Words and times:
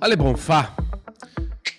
Ale 0.00 0.16
Bonfá, 0.16 0.74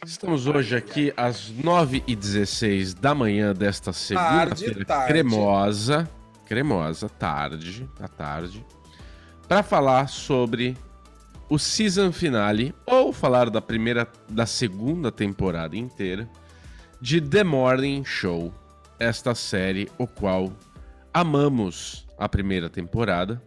estamos 0.05 0.45
hoje 0.45 0.75
aqui 0.75 1.11
às 1.17 1.51
9h16 1.51 2.93
da 2.93 3.15
manhã 3.15 3.51
desta 3.51 3.91
segunda-feira 3.91 4.85
cremosa, 5.07 6.07
cremosa, 6.45 7.09
tarde, 7.09 7.89
à 7.99 8.07
tarde, 8.07 8.63
para 9.47 9.63
falar 9.63 10.07
sobre 10.07 10.77
o 11.49 11.57
season 11.57 12.11
finale, 12.11 12.75
ou 12.85 13.11
falar 13.11 13.49
da 13.49 13.59
primeira, 13.59 14.07
da 14.29 14.45
segunda 14.45 15.11
temporada 15.11 15.75
inteira, 15.75 16.29
de 17.01 17.19
The 17.19 17.43
Morning 17.43 18.05
Show, 18.05 18.53
esta 18.99 19.33
série, 19.33 19.89
o 19.97 20.05
qual 20.05 20.53
amamos 21.11 22.05
a 22.19 22.29
primeira 22.29 22.69
temporada. 22.69 23.41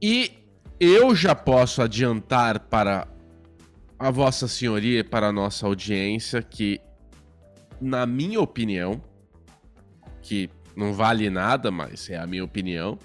E 0.00 0.30
eu 0.78 1.14
já 1.14 1.34
posso 1.34 1.82
adiantar 1.82 2.60
para 2.60 3.06
a 4.00 4.10
Vossa 4.10 4.48
Senhoria 4.48 5.00
e 5.00 5.04
para 5.04 5.28
a 5.28 5.32
nossa 5.32 5.66
audiência 5.66 6.42
que, 6.42 6.80
na 7.78 8.06
minha 8.06 8.40
opinião, 8.40 8.98
que 10.22 10.48
não 10.74 10.94
vale 10.94 11.28
nada, 11.28 11.70
mas 11.70 12.08
é 12.08 12.16
a 12.16 12.26
minha 12.26 12.42
opinião. 12.42 12.98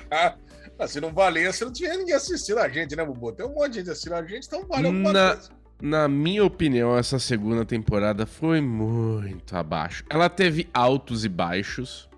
Se 0.88 1.00
não 1.02 1.12
valesse, 1.12 1.64
não 1.64 1.70
tinha 1.70 1.94
ninguém 1.96 2.14
assistindo 2.14 2.58
a 2.58 2.68
gente, 2.68 2.96
né, 2.96 3.04
Bubu? 3.04 3.30
Tem 3.30 3.46
um 3.46 3.52
monte 3.52 3.72
de 3.72 3.78
gente 3.80 3.90
assistindo 3.90 4.14
a 4.14 4.24
gente, 4.24 4.46
então 4.46 4.66
vale 4.66 4.86
alguma 4.86 5.12
na, 5.12 5.34
coisa. 5.34 5.50
Na 5.80 6.08
minha 6.08 6.44
opinião, 6.44 6.96
essa 6.96 7.18
segunda 7.18 7.64
temporada 7.64 8.24
foi 8.24 8.60
muito 8.62 9.54
abaixo. 9.54 10.02
Ela 10.08 10.30
teve 10.30 10.68
altos 10.72 11.26
e 11.26 11.28
baixos, 11.28 12.08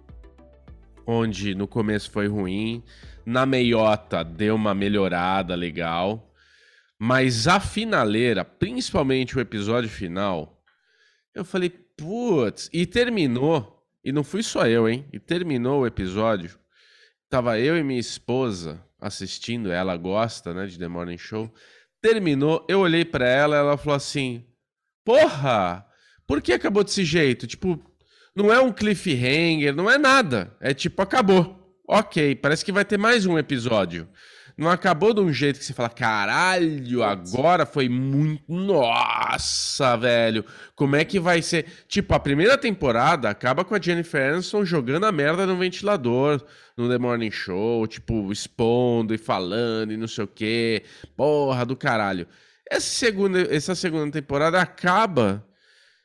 onde 1.05 1.55
no 1.55 1.67
começo 1.67 2.11
foi 2.11 2.29
ruim, 2.29 2.83
na 3.27 3.45
meiota 3.45 4.23
deu 4.23 4.55
uma 4.55 4.73
melhorada 4.73 5.55
legal. 5.57 6.31
Mas 6.99 7.49
a 7.49 7.59
finaleira, 7.61 8.45
principalmente 8.45 9.37
o 9.37 9.41
episódio 9.41 9.91
final, 9.91 10.63
eu 11.35 11.45
falei, 11.45 11.71
putz, 11.71 12.71
e 12.73 12.87
terminou, 12.87 13.85
e 14.05 14.13
não 14.13 14.23
fui 14.23 14.43
só 14.43 14.67
eu, 14.67 14.89
hein? 14.89 15.05
E 15.13 15.19
terminou 15.19 15.81
o 15.81 15.87
episódio. 15.87 16.59
Tava 17.29 17.59
eu 17.59 17.77
e 17.77 17.83
minha 17.83 18.01
esposa 18.01 18.85
assistindo, 19.01 19.71
ela 19.71 19.97
gosta, 19.97 20.55
né, 20.55 20.67
de 20.67 20.79
The 20.79 20.89
Morning 20.89 21.19
Show. 21.19 21.53
Terminou, 22.01 22.65
eu 22.69 22.81
olhei 22.81 23.05
para 23.05 23.29
ela, 23.29 23.57
ela 23.57 23.77
falou 23.77 23.97
assim: 23.97 24.45
"Porra, 25.05 25.87
por 26.27 26.41
que 26.41 26.53
acabou 26.53 26.85
desse 26.85 27.05
jeito? 27.05 27.47
Tipo, 27.47 27.79
não 28.35 28.53
é 28.53 28.61
um 28.61 28.73
cliffhanger, 28.73 29.75
não 29.75 29.91
é 29.91 29.99
nada. 29.99 30.57
É 30.61 30.75
tipo, 30.75 31.01
acabou. 31.03 31.61
Ok, 31.87 32.35
parece 32.37 32.65
que 32.65 32.73
vai 32.73 32.85
ter 32.85 32.99
mais 32.99 33.27
um 33.27 33.39
episódio. 33.39 34.09
Não 34.57 34.71
acabou 34.71 35.13
de 35.13 35.21
um 35.21 35.33
jeito 35.33 35.59
que 35.59 35.65
você 35.65 35.73
fala, 35.73 35.89
caralho, 35.89 37.03
agora 37.03 37.67
foi 37.67 37.89
muito. 37.89 38.45
Nossa, 38.49 39.97
velho. 39.97 40.45
Como 40.77 40.95
é 40.95 41.05
que 41.05 41.19
vai 41.19 41.43
ser? 41.43 41.67
Tipo, 41.89 42.15
a 42.15 42.21
primeira 42.21 42.57
temporada 42.57 43.29
acaba 43.29 43.65
com 43.65 43.75
a 43.75 43.81
Jennifer 43.81 44.33
Aniston 44.33 44.65
jogando 44.65 45.07
a 45.07 45.13
merda 45.13 45.45
no 45.45 45.57
ventilador 45.57 46.41
no 46.77 46.89
The 46.89 46.99
Morning 46.99 47.33
Show, 47.33 47.85
tipo, 47.89 48.31
expondo 48.31 49.13
e 49.13 49.19
falando 49.19 49.93
e 49.93 49.97
não 49.97 50.07
sei 50.07 50.23
o 50.23 50.29
quê. 50.29 50.85
Porra 51.17 51.67
do 51.67 51.77
caralho. 51.77 52.29
Essa 52.71 52.91
segunda, 52.91 53.41
essa 53.55 53.75
segunda 53.75 54.13
temporada 54.13 54.61
acaba 54.61 55.45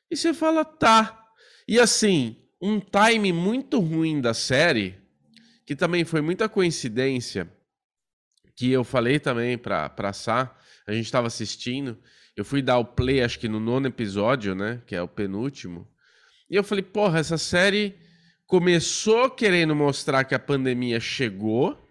e 0.09 0.17
você 0.17 0.33
fala, 0.33 0.66
tá. 0.66 1.27
E 1.67 1.80
assim, 1.80 2.36
um 2.59 2.80
time 2.80 3.31
muito 3.31 3.80
ruim 3.80 4.20
da 4.20 4.33
série, 4.33 4.95
que 5.67 5.75
também 5.75 6.03
foi 6.03 6.20
muita 6.20 6.50
coincidência 6.50 7.47
que 8.59 8.69
eu 8.69 8.83
falei 8.83 9.19
também 9.19 9.57
pra, 9.57 9.88
pra 9.88 10.11
Sá, 10.11 10.53
a 10.85 10.91
gente 10.91 11.09
tava 11.09 11.27
assistindo, 11.27 11.97
eu 12.35 12.43
fui 12.43 12.61
dar 12.61 12.77
o 12.77 12.83
play, 12.83 13.23
acho 13.23 13.39
que 13.39 13.47
no 13.47 13.57
nono 13.57 13.87
episódio, 13.87 14.53
né, 14.53 14.81
que 14.86 14.93
é 14.93 15.02
o 15.02 15.08
penúltimo, 15.08 15.87
e 16.49 16.58
eu 16.58 16.64
falei, 16.64 16.83
porra, 16.83 17.20
essa 17.20 17.37
série 17.37 17.95
começou 18.45 19.30
querendo 19.30 19.73
mostrar 19.73 20.25
que 20.25 20.36
a 20.36 20.39
pandemia 20.39 20.99
chegou, 20.99 21.89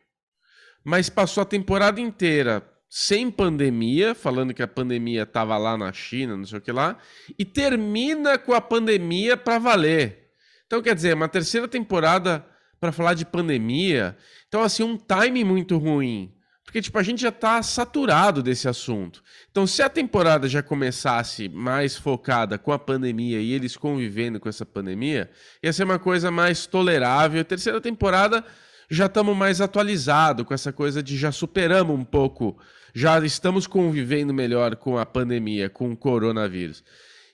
mas 0.85 1.09
passou 1.09 1.41
a 1.41 1.47
temporada 1.47 2.03
inteira 2.03 2.63
sem 2.87 3.31
pandemia, 3.31 4.15
falando 4.15 4.53
que 4.53 4.63
a 4.63 4.69
pandemia 4.69 5.25
tava 5.25 5.57
lá 5.57 5.75
na 5.75 5.91
China, 5.91 6.37
não 6.37 6.45
sei 6.45 6.59
o 6.59 6.61
que 6.61 6.71
lá, 6.71 6.99
e 7.39 7.47
termina 7.47 8.37
com 8.37 8.53
a 8.53 8.61
pandemia 8.61 9.39
pra 9.39 9.59
valer. 9.59 10.33
Então, 10.67 10.83
quer 10.83 10.95
dizer, 10.95 11.15
uma 11.15 11.29
terceira 11.29 11.67
temporada 11.67 12.45
para 12.79 12.93
falar 12.93 13.15
de 13.15 13.25
pandemia. 13.25 14.15
Então, 14.49 14.63
assim, 14.63 14.83
um 14.83 14.99
time 14.99 15.45
muito 15.45 15.79
ruim. 15.79 16.35
Porque, 16.69 16.83
tipo, 16.83 16.99
a 16.99 17.03
gente 17.03 17.23
já 17.23 17.33
tá 17.33 17.63
saturado 17.63 18.43
desse 18.43 18.69
assunto. 18.69 19.23
Então, 19.51 19.67
se 19.67 19.81
a 19.81 19.89
temporada 19.89 20.47
já 20.47 20.63
começasse 20.63 21.49
mais 21.49 21.97
focada 21.97 22.59
com 22.59 22.71
a 22.73 22.79
pandemia 22.79 23.41
e 23.41 23.55
eles 23.55 23.75
convivendo 23.75 24.39
com 24.39 24.51
essa 24.51 24.67
pandemia, 24.67 25.31
ia 25.63 25.73
ser 25.73 25.85
uma 25.85 25.99
coisa 25.99 26.31
mais 26.31 26.67
tolerável. 26.67 27.41
A 27.41 27.45
terceira 27.45 27.81
temporada 27.81 28.45
já 28.91 29.07
estamos 29.07 29.35
mais 29.35 29.63
atualizados 29.63 30.45
com 30.45 30.53
essa 30.53 30.71
coisa 30.71 31.03
de 31.03 31.17
já 31.17 31.33
superamos 31.33 31.99
um 31.99 32.05
pouco, 32.05 32.61
já 32.95 33.19
estamos 33.25 33.67
convivendo 33.67 34.35
melhor 34.35 34.77
com 34.77 34.99
a 34.99 35.07
pandemia, 35.07 35.71
com 35.71 35.93
o 35.93 35.97
coronavírus. 35.97 36.85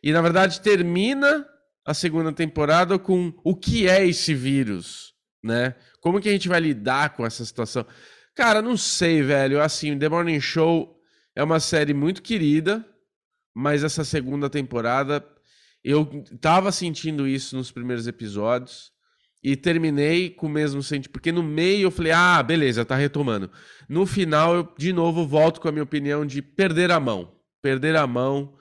E, 0.01 0.13
na 0.13 0.23
verdade, 0.23 0.61
termina 0.61 1.45
a 1.85 1.93
segunda 1.93 2.33
temporada 2.33 3.01
com 3.01 3.35
o 3.43 3.57
que 3.57 3.89
é 3.89 4.07
esse 4.07 4.33
vírus, 4.33 5.13
né? 5.43 5.75
Como 6.01 6.21
que 6.21 6.29
a 6.29 6.33
gente 6.33 6.49
vai 6.49 6.61
lidar 6.61 7.17
com 7.17 7.27
essa 7.27 7.45
situação? 7.45 7.85
Cara, 8.35 8.61
não 8.61 8.77
sei, 8.77 9.23
velho. 9.23 9.61
Assim, 9.61 9.97
The 9.97 10.09
Morning 10.09 10.41
Show 10.41 11.01
é 11.37 11.43
uma 11.43 11.61
série 11.61 11.95
muito 11.95 12.21
querida, 12.21 12.85
mas 13.55 13.85
essa 13.85 14.05
segunda 14.05 14.51
temporada 14.51 15.25
eu 15.85 16.25
tava 16.41 16.73
sentindo 16.73 17.29
isso 17.29 17.57
nos 17.57 17.71
primeiros 17.71 18.07
episódios 18.09 18.91
e 19.43 19.55
terminei 19.55 20.31
com 20.31 20.47
o 20.47 20.51
mesmo 20.51 20.83
sentimento, 20.83 21.11
porque 21.11 21.31
no 21.31 21.43
meio 21.43 21.87
eu 21.87 21.91
falei: 21.91 22.13
"Ah, 22.13 22.43
beleza, 22.43 22.85
tá 22.85 22.97
retomando". 22.97 23.51
No 23.89 24.05
final 24.07 24.55
eu 24.55 24.75
de 24.77 24.93
novo 24.93 25.27
volto 25.27 25.61
com 25.61 25.69
a 25.69 25.73
minha 25.73 25.85
opinião 25.85 26.27
de 26.27 26.43
perder 26.43 26.91
a 26.91 26.99
mão, 26.99 27.37
perder 27.63 27.95
a 27.97 28.07
mão 28.07 28.57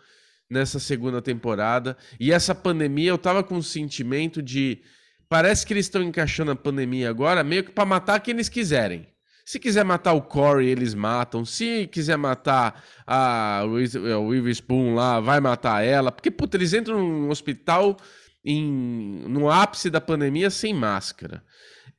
nessa 0.49 0.79
segunda 0.79 1.21
temporada. 1.21 1.97
E 2.19 2.31
essa 2.31 2.53
pandemia 2.53 3.09
eu 3.09 3.17
tava 3.17 3.43
com 3.43 3.55
um 3.55 3.61
sentimento 3.61 4.41
de 4.41 4.83
parece 5.27 5.65
que 5.65 5.73
eles 5.73 5.87
estão 5.87 6.03
encaixando 6.03 6.51
a 6.51 6.55
pandemia 6.55 7.09
agora 7.09 7.43
meio 7.43 7.63
que 7.63 7.71
para 7.71 7.85
matar 7.85 8.19
quem 8.19 8.35
eles 8.35 8.49
quiserem. 8.49 9.12
Se 9.45 9.59
quiser 9.59 9.83
matar 9.83 10.13
o 10.13 10.21
Corey, 10.21 10.69
eles 10.69 10.93
matam. 10.93 11.43
Se 11.43 11.87
quiser 11.87 12.17
matar 12.17 12.83
a 13.05 13.63
Witherspoon 13.65 14.95
lá, 14.95 15.19
vai 15.19 15.39
matar 15.39 15.83
ela. 15.83 16.11
Porque, 16.11 16.31
puta, 16.31 16.57
eles 16.57 16.73
entram 16.73 16.99
num 16.99 17.29
hospital 17.29 17.97
em, 18.43 19.23
no 19.27 19.49
ápice 19.49 19.89
da 19.89 19.99
pandemia 20.01 20.49
sem 20.49 20.73
máscara. 20.73 21.43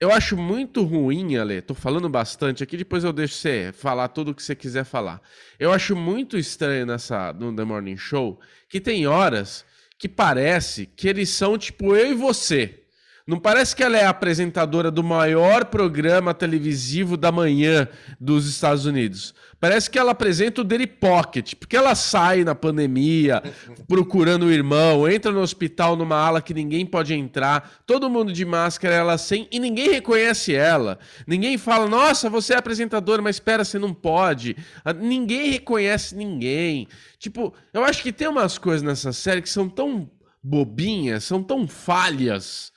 Eu 0.01 0.11
acho 0.11 0.37
muito 0.37 0.83
ruim, 0.83 1.37
Ale, 1.37 1.63
tô 1.63 1.73
falando 1.73 2.09
bastante 2.09 2.63
aqui, 2.63 2.77
depois 2.77 3.05
eu 3.05 3.13
deixo 3.13 3.35
você 3.35 3.73
falar 3.73 4.09
tudo 4.09 4.33
o 4.33 4.35
que 4.35 4.43
você 4.43 4.55
quiser 4.55 4.85
falar. 4.85 5.23
Eu 5.59 5.73
acho 5.73 5.95
muito 5.95 6.37
estranho 6.37 6.85
nessa 6.85 7.33
no 7.33 7.55
The 7.55 7.65
Morning 7.65 7.97
Show 7.97 8.41
que 8.69 8.81
tem 8.81 9.07
horas 9.07 9.65
que 9.99 10.09
parece 10.09 10.87
que 10.87 11.09
eles 11.09 11.29
são 11.31 11.57
tipo 11.57 11.95
eu 11.95 12.11
e 12.11 12.15
você. 12.15 12.84
Não 13.27 13.39
parece 13.39 13.75
que 13.75 13.83
ela 13.83 13.97
é 13.97 14.05
apresentadora 14.05 14.91
do 14.91 15.03
maior 15.03 15.65
programa 15.65 16.35
televisivo 16.35 17.17
da 17.17 17.33
manhã 17.33 17.89
dos 18.21 18.47
Estados 18.47 18.85
Unidos. 18.85 19.35
Parece 19.59 19.89
que 19.89 19.99
ela 19.99 20.11
apresenta 20.11 20.61
o 20.61 20.65
Daily 20.65 20.87
Pocket, 20.87 21.55
porque 21.55 21.75
ela 21.75 21.95
sai 21.95 22.45
na 22.45 22.55
pandemia 22.55 23.43
procurando 23.89 24.45
o 24.45 24.53
irmão, 24.53 25.09
entra 25.09 25.33
no 25.33 25.41
hospital 25.41 25.97
numa 25.97 26.17
ala 26.17 26.43
que 26.43 26.53
ninguém 26.53 26.85
pode 26.85 27.15
entrar, 27.15 27.83
todo 27.87 28.11
mundo 28.11 28.31
de 28.31 28.45
máscara, 28.45 28.95
ela 28.95 29.17
sem, 29.17 29.49
e 29.51 29.59
ninguém 29.59 29.89
reconhece 29.89 30.55
ela. 30.55 30.99
Ninguém 31.27 31.57
fala, 31.57 31.89
nossa, 31.89 32.29
você 32.29 32.53
é 32.53 32.59
apresentadora, 32.59 33.23
mas 33.23 33.37
espera, 33.37 33.65
você 33.65 33.79
não 33.79 33.95
pode. 33.95 34.55
Ah, 34.85 34.93
ninguém 34.93 35.49
reconhece 35.49 36.15
ninguém. 36.15 36.87
Tipo, 37.19 37.55
eu 37.73 37.83
acho 37.87 38.03
que 38.03 38.13
tem 38.13 38.29
umas 38.29 38.59
coisas 38.59 38.83
nessa 38.83 39.15
série 39.15 39.41
que 39.41 39.49
são 39.49 39.67
tão 39.67 40.11
bobinhas, 40.43 41.25
são 41.25 41.43
tão 41.43 41.67
falhas 41.67 42.74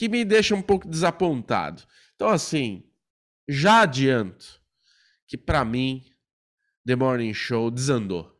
que 0.00 0.08
me 0.08 0.24
deixa 0.24 0.54
um 0.54 0.62
pouco 0.62 0.88
desapontado. 0.88 1.82
Então, 2.16 2.30
assim, 2.30 2.84
já 3.46 3.82
adianto 3.82 4.58
que 5.26 5.36
para 5.36 5.62
mim 5.62 6.02
The 6.86 6.96
Morning 6.96 7.34
Show 7.34 7.70
desandou. 7.70 8.34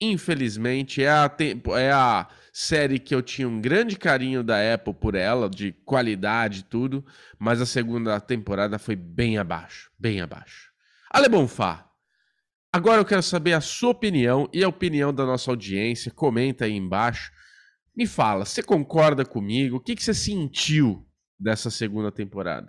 Infelizmente, 0.00 1.02
é 1.02 1.10
a, 1.10 1.30
é 1.78 1.92
a 1.92 2.26
série 2.50 2.98
que 2.98 3.14
eu 3.14 3.20
tinha 3.20 3.46
um 3.46 3.60
grande 3.60 3.98
carinho 3.98 4.42
da 4.42 4.56
Apple 4.72 4.94
por 4.94 5.14
ela, 5.14 5.50
de 5.50 5.72
qualidade 5.84 6.60
e 6.60 6.62
tudo, 6.62 7.04
mas 7.38 7.60
a 7.60 7.66
segunda 7.66 8.18
temporada 8.18 8.78
foi 8.78 8.96
bem 8.96 9.36
abaixo, 9.36 9.90
bem 9.98 10.22
abaixo. 10.22 10.72
Ale 11.10 11.28
Bonfá, 11.28 11.90
agora 12.72 13.02
eu 13.02 13.04
quero 13.04 13.22
saber 13.22 13.52
a 13.52 13.60
sua 13.60 13.90
opinião 13.90 14.48
e 14.50 14.64
a 14.64 14.68
opinião 14.68 15.12
da 15.12 15.26
nossa 15.26 15.50
audiência. 15.50 16.10
Comenta 16.10 16.64
aí 16.64 16.72
embaixo 16.72 17.35
me 17.96 18.06
fala, 18.06 18.44
você 18.44 18.62
concorda 18.62 19.24
comigo? 19.24 19.76
O 19.76 19.80
que, 19.80 19.96
que 19.96 20.04
você 20.04 20.12
sentiu 20.12 21.08
dessa 21.38 21.70
segunda 21.70 22.12
temporada? 22.12 22.68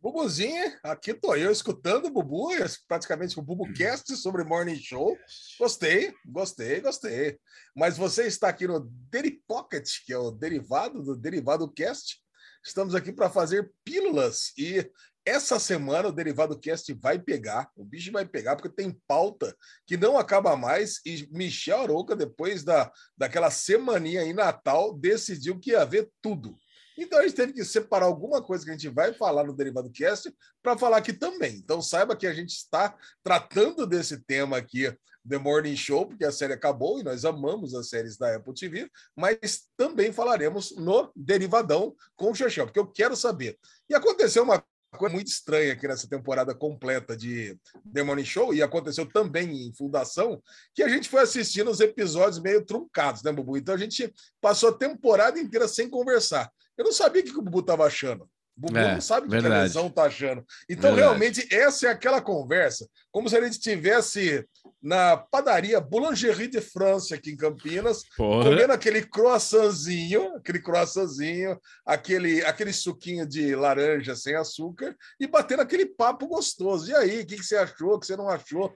Bubuzinho, 0.00 0.72
aqui 0.84 1.12
tô 1.12 1.34
eu 1.34 1.50
escutando 1.50 2.06
o 2.06 2.10
Bubu, 2.10 2.50
praticamente 2.86 3.36
o 3.40 3.42
BubuCast 3.42 4.14
sobre 4.16 4.44
Morning 4.44 4.76
Show. 4.76 5.18
Gostei, 5.58 6.14
gostei, 6.24 6.80
gostei. 6.80 7.40
Mas 7.74 7.96
você 7.96 8.24
está 8.26 8.48
aqui 8.48 8.68
no 8.68 8.88
Deri 9.10 9.42
Pocket, 9.48 9.88
que 10.04 10.12
é 10.12 10.18
o 10.18 10.30
derivado 10.30 11.02
do 11.02 11.16
Derivado 11.16 11.68
Cast. 11.72 12.18
Estamos 12.64 12.94
aqui 12.94 13.12
para 13.12 13.28
fazer 13.28 13.72
pílulas 13.84 14.52
e 14.56 14.88
essa 15.26 15.58
semana 15.58 16.08
o 16.08 16.12
Derivado 16.12 16.56
Cast 16.56 16.92
vai 16.94 17.18
pegar, 17.18 17.68
o 17.76 17.84
bicho 17.84 18.12
vai 18.12 18.24
pegar, 18.24 18.54
porque 18.54 18.68
tem 18.68 18.96
pauta 19.08 19.54
que 19.84 19.96
não 19.96 20.16
acaba 20.16 20.56
mais. 20.56 21.00
E 21.04 21.28
Michel 21.32 21.80
Aroca, 21.80 22.14
depois 22.14 22.62
da, 22.62 22.90
daquela 23.18 23.50
semaninha 23.50 24.22
em 24.22 24.32
Natal, 24.32 24.94
decidiu 24.96 25.58
que 25.58 25.72
ia 25.72 25.84
ver 25.84 26.08
tudo. 26.22 26.56
Então 26.96 27.18
a 27.18 27.22
gente 27.22 27.34
teve 27.34 27.52
que 27.52 27.64
separar 27.64 28.06
alguma 28.06 28.40
coisa 28.40 28.64
que 28.64 28.70
a 28.70 28.74
gente 28.74 28.88
vai 28.88 29.12
falar 29.12 29.44
no 29.44 29.54
Derivado 29.54 29.90
Cast 29.90 30.32
para 30.62 30.78
falar 30.78 30.98
aqui 30.98 31.12
também. 31.12 31.56
Então 31.56 31.82
saiba 31.82 32.16
que 32.16 32.26
a 32.26 32.32
gente 32.32 32.50
está 32.50 32.96
tratando 33.22 33.84
desse 33.84 34.18
tema 34.20 34.56
aqui, 34.56 34.96
The 35.28 35.38
Morning 35.38 35.76
Show, 35.76 36.06
porque 36.06 36.24
a 36.24 36.30
série 36.30 36.52
acabou 36.52 37.00
e 37.00 37.02
nós 37.02 37.24
amamos 37.24 37.74
as 37.74 37.88
séries 37.88 38.16
da 38.16 38.36
Apple 38.36 38.54
TV, 38.54 38.88
mas 39.14 39.68
também 39.76 40.12
falaremos 40.12 40.74
no 40.76 41.10
Derivadão 41.16 41.94
com 42.14 42.30
o 42.30 42.34
Xexel, 42.34 42.66
porque 42.66 42.78
eu 42.78 42.86
quero 42.86 43.16
saber. 43.16 43.58
E 43.90 43.94
aconteceu 43.94 44.44
uma 44.44 44.64
coisa 44.96 45.14
muito 45.14 45.28
estranha 45.28 45.72
aqui 45.72 45.86
nessa 45.86 46.08
temporada 46.08 46.54
completa 46.54 47.16
de 47.16 47.56
The 47.92 48.24
Show, 48.24 48.52
e 48.54 48.62
aconteceu 48.62 49.06
também 49.06 49.68
em 49.68 49.74
Fundação, 49.74 50.42
que 50.74 50.82
a 50.82 50.88
gente 50.88 51.08
foi 51.08 51.22
assistindo 51.22 51.70
os 51.70 51.80
episódios 51.80 52.40
meio 52.40 52.64
truncados, 52.64 53.22
né, 53.22 53.30
Bubu? 53.30 53.56
Então 53.56 53.74
a 53.74 53.78
gente 53.78 54.12
passou 54.40 54.70
a 54.70 54.76
temporada 54.76 55.38
inteira 55.38 55.68
sem 55.68 55.88
conversar. 55.88 56.50
Eu 56.76 56.84
não 56.84 56.92
sabia 56.92 57.22
o 57.22 57.24
que 57.24 57.38
o 57.38 57.42
Bubu 57.42 57.60
estava 57.60 57.84
achando. 57.84 58.28
Bubu 58.56 58.78
é, 58.78 58.94
não 58.94 59.00
sabe 59.02 59.26
o 59.26 59.30
que 59.30 59.36
a 59.36 59.62
lesão 59.62 59.88
está 59.88 60.04
achando. 60.04 60.42
Então, 60.68 60.94
verdade. 60.94 61.00
realmente, 61.00 61.54
essa 61.54 61.88
é 61.88 61.90
aquela 61.90 62.22
conversa, 62.22 62.88
como 63.12 63.28
se 63.28 63.36
a 63.36 63.42
gente 63.42 63.52
estivesse 63.52 64.48
na 64.82 65.16
padaria 65.16 65.78
Boulangerie 65.78 66.48
de 66.48 66.62
France, 66.62 67.12
aqui 67.12 67.32
em 67.32 67.36
Campinas, 67.36 68.04
Porra. 68.16 68.44
comendo 68.44 68.72
aquele 68.72 69.02
croissantzinho, 69.02 70.36
aquele 70.36 70.60
croissantzinho, 70.60 71.60
aquele, 71.84 72.42
aquele 72.46 72.72
suquinho 72.72 73.26
de 73.26 73.54
laranja 73.54 74.16
sem 74.16 74.34
açúcar 74.34 74.96
e 75.20 75.26
batendo 75.26 75.60
aquele 75.60 75.84
papo 75.84 76.26
gostoso. 76.26 76.90
E 76.90 76.94
aí, 76.94 77.20
o 77.20 77.26
que, 77.26 77.36
que 77.36 77.44
você 77.44 77.56
achou, 77.56 77.94
o 77.94 78.00
que 78.00 78.06
você 78.06 78.16
não 78.16 78.28
achou? 78.28 78.74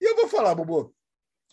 E 0.00 0.10
eu 0.10 0.16
vou 0.16 0.28
falar, 0.28 0.56
Bubu, 0.56 0.92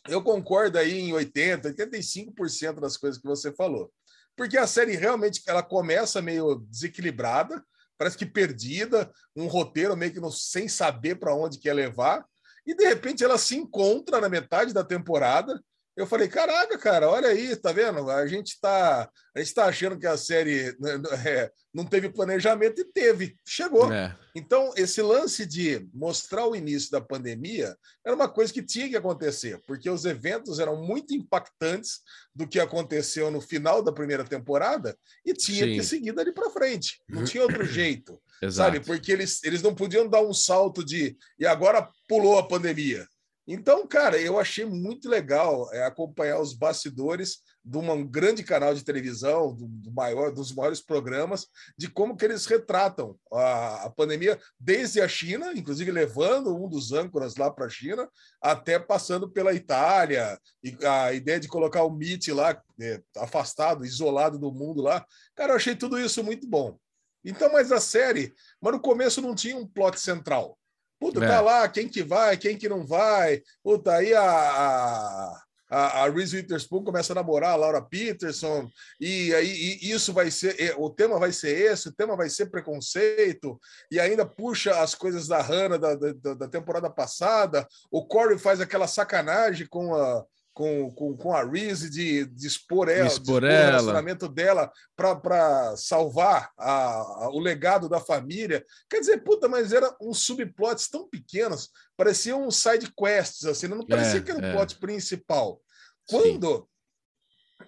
eu 0.08 0.24
concordo 0.24 0.80
aí 0.80 1.00
em 1.00 1.12
80%, 1.12 1.76
85% 1.76 2.80
das 2.80 2.98
coisas 2.98 3.22
que 3.22 3.28
você 3.28 3.54
falou 3.54 3.92
porque 4.38 4.58
a 4.58 4.68
série 4.68 4.96
realmente 4.96 5.42
ela 5.48 5.64
começa 5.64 6.22
meio 6.22 6.56
desequilibrada, 6.70 7.62
parece 7.98 8.16
que 8.16 8.26
perdida, 8.26 9.12
um 9.36 9.48
roteiro 9.48 9.98
meio 9.98 10.14
que 10.14 10.20
não, 10.20 10.32
sem 10.32 10.70
saber 10.70 11.16
para 11.16 11.34
onde 11.34 11.58
quer 11.58 11.74
levar, 11.74 12.24
e 12.66 12.76
de 12.76 12.86
repente 12.86 13.24
ela 13.24 13.38
se 13.38 13.56
encontra 13.58 14.22
na 14.22 14.30
metade 14.30 14.74
da 14.74 14.84
temporada 14.84 15.60
eu 15.98 16.06
falei, 16.06 16.28
caraca, 16.28 16.78
cara, 16.78 17.10
olha 17.10 17.30
aí, 17.30 17.56
tá 17.56 17.72
vendo? 17.72 18.10
A 18.12 18.28
gente 18.28 18.50
está 18.50 19.10
a 19.38 19.40
gente 19.40 19.54
tá 19.54 19.66
achando 19.66 20.00
que 20.00 20.08
a 20.08 20.18
série 20.18 20.76
né, 20.80 21.00
é, 21.26 21.52
não 21.72 21.86
teve 21.86 22.10
planejamento 22.10 22.82
e 22.82 22.86
teve, 22.86 23.36
chegou. 23.46 23.92
É. 23.94 24.16
Então, 24.36 24.74
esse 24.76 25.00
lance 25.00 25.46
de 25.46 25.88
mostrar 25.94 26.48
o 26.48 26.56
início 26.56 26.90
da 26.90 27.00
pandemia 27.00 27.76
era 28.04 28.16
uma 28.16 28.28
coisa 28.28 28.52
que 28.52 28.64
tinha 28.64 28.90
que 28.90 28.96
acontecer, 28.96 29.60
porque 29.68 29.90
os 29.90 30.06
eventos 30.06 30.58
eram 30.58 30.82
muito 30.84 31.14
impactantes 31.14 32.00
do 32.34 32.48
que 32.48 32.60
aconteceu 32.60 33.30
no 33.30 33.42
final 33.42 33.84
da 33.84 33.92
primeira 33.92 34.24
temporada 34.24 34.98
e 35.24 35.34
tinha 35.34 35.66
Sim. 35.66 35.74
que 35.74 35.84
seguir 35.84 36.14
dali 36.14 36.32
para 36.32 36.50
frente. 36.50 37.00
Não 37.08 37.24
tinha 37.24 37.44
outro 37.44 37.66
jeito, 37.66 38.20
Exato. 38.42 38.74
sabe? 38.74 38.86
Porque 38.86 39.12
eles, 39.12 39.44
eles 39.44 39.62
não 39.62 39.76
podiam 39.76 40.08
dar 40.08 40.22
um 40.22 40.34
salto 40.34 40.84
de 40.84 41.16
e 41.40 41.46
agora 41.46 41.88
pulou 42.08 42.40
a 42.40 42.48
pandemia. 42.48 43.08
Então, 43.48 43.88
cara, 43.88 44.20
eu 44.20 44.38
achei 44.38 44.66
muito 44.66 45.08
legal 45.08 45.74
é, 45.74 45.86
acompanhar 45.86 46.38
os 46.42 46.54
bastidores 46.54 47.38
de 47.64 47.78
um 47.78 48.06
grande 48.06 48.44
canal 48.44 48.74
de 48.74 48.84
televisão, 48.84 49.54
do, 49.56 49.92
maior, 49.92 50.34
dos 50.34 50.54
maiores 50.54 50.82
programas, 50.82 51.48
de 51.78 51.90
como 51.90 52.18
que 52.18 52.26
eles 52.26 52.46
retratam 52.46 53.18
a, 53.32 53.86
a, 53.86 53.90
pandemia 53.90 54.38
desde 54.60 55.00
a 55.00 55.08
China, 55.08 55.54
inclusive 55.54 55.90
levando 55.92 56.56
um 56.56 56.68
dos 56.68 56.92
âncoras 56.92 57.36
lá 57.36 57.50
para 57.50 57.66
a 57.66 57.70
China, 57.70 58.10
até 58.42 58.78
passando 58.78 59.30
pela 59.30 59.54
Itália, 59.54 60.38
e 60.62 60.78
a 60.86 61.14
ideia 61.14 61.40
de 61.40 61.48
colocar 61.48 61.84
o 61.84 61.94
MIT 61.94 62.34
lá, 62.34 62.62
é, 62.82 63.02
afastado, 63.18 63.86
isolado 63.86 64.38
do 64.38 64.52
mundo 64.52 64.82
lá. 64.82 65.06
Cara, 65.36 65.54
eu 65.54 65.56
achei 65.58 65.76
tudo 65.76 65.98
isso 65.98 66.22
muito 66.22 66.48
bom. 66.48 66.78
Então, 67.24 67.52
mas 67.52 67.72
a 67.72 67.80
série, 67.80 68.34
mas 68.62 68.74
no 68.74 68.80
começo 68.80 69.22
não 69.22 69.36
tinha 69.36 69.58
um 69.58 69.68
plot 69.68 70.00
central. 70.00 70.58
Puta, 71.00 71.24
é. 71.24 71.28
tá 71.28 71.42
lá, 71.42 71.68
quem 71.68 71.88
que 71.88 72.04
vai, 72.04 72.38
quem 72.38 72.58
que 72.58 72.68
não 72.68 72.86
vai. 72.86 73.42
Puta, 73.64 73.94
aí 73.94 74.14
a, 74.14 74.22
a, 74.22 75.42
a, 75.70 76.04
a 76.04 76.10
Reese 76.10 76.38
Witherspoon 76.38 76.84
começa 76.84 77.14
a 77.14 77.16
namorar 77.16 77.52
a 77.52 77.56
Laura 77.56 77.82
Peterson, 77.82 78.70
e 79.00 79.34
aí 79.34 79.78
isso 79.82 80.14
vai 80.14 80.32
ser, 80.32 80.76
o 80.78 80.90
tema 80.90 81.20
vai 81.20 81.32
ser 81.32 81.72
esse, 81.72 81.90
o 81.90 81.94
tema 81.94 82.16
vai 82.16 82.30
ser 82.30 82.48
preconceito, 82.48 83.60
e 83.92 84.00
ainda 84.00 84.26
puxa 84.26 84.80
as 84.82 84.96
coisas 84.96 85.28
da 85.28 85.42
Hannah 85.42 85.78
da, 85.78 85.96
da, 85.96 86.34
da 86.34 86.48
temporada 86.48 86.90
passada. 86.90 87.68
O 87.92 88.06
Corey 88.06 88.38
faz 88.38 88.60
aquela 88.62 88.88
sacanagem 88.88 89.68
com 89.68 89.94
a 89.94 90.26
com, 90.58 90.90
com, 90.90 91.16
com 91.16 91.36
a 91.36 91.44
Reese 91.44 91.88
de, 91.88 92.26
de 92.26 92.48
expor 92.48 92.90
ela, 92.90 93.06
expor 93.06 93.42
de 93.42 93.48
expor 93.48 93.52
ela. 93.52 93.62
o 93.62 93.66
relacionamento 93.66 94.28
dela 94.28 94.72
para 94.96 95.78
salvar 95.78 96.52
a, 96.58 96.74
a, 96.74 97.30
o 97.30 97.40
legado 97.40 97.88
da 97.88 98.00
família. 98.00 98.66
Quer 98.90 99.02
dizer, 99.02 99.24
puta, 99.24 99.48
mas 99.48 99.72
era 99.72 99.96
uns 100.02 100.26
subplots 100.26 100.90
tão 100.90 101.08
pequenos, 101.08 101.70
pareciam 101.96 102.48
uns 102.48 102.56
side 102.58 102.92
quests, 102.92 103.46
assim, 103.46 103.68
não 103.68 103.86
parecia 103.86 104.18
é, 104.18 104.24
que 104.24 104.32
era 104.32 104.40
o 104.40 104.46
é. 104.46 104.52
plot 104.52 104.80
principal. 104.80 105.62
Quando 106.10 106.68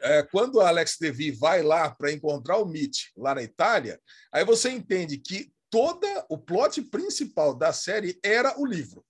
é, 0.01 0.24
quando 0.24 0.59
a 0.59 0.69
Alex 0.69 0.97
Devi 1.00 1.30
vai 1.30 1.62
lá 1.62 1.92
para 1.92 2.12
encontrar 2.12 2.57
o 2.57 2.65
Mitch 2.65 3.09
lá 3.15 3.35
na 3.35 3.44
Itália, 3.44 4.01
aí 4.33 4.44
você 4.44 4.71
entende 4.71 5.19
que 5.19 5.51
toda 5.69 6.25
o 6.27 6.39
plot 6.39 6.81
principal 6.81 7.53
da 7.53 7.71
série 7.71 8.19
era 8.24 8.59
o 8.59 8.65
livro. 8.65 9.06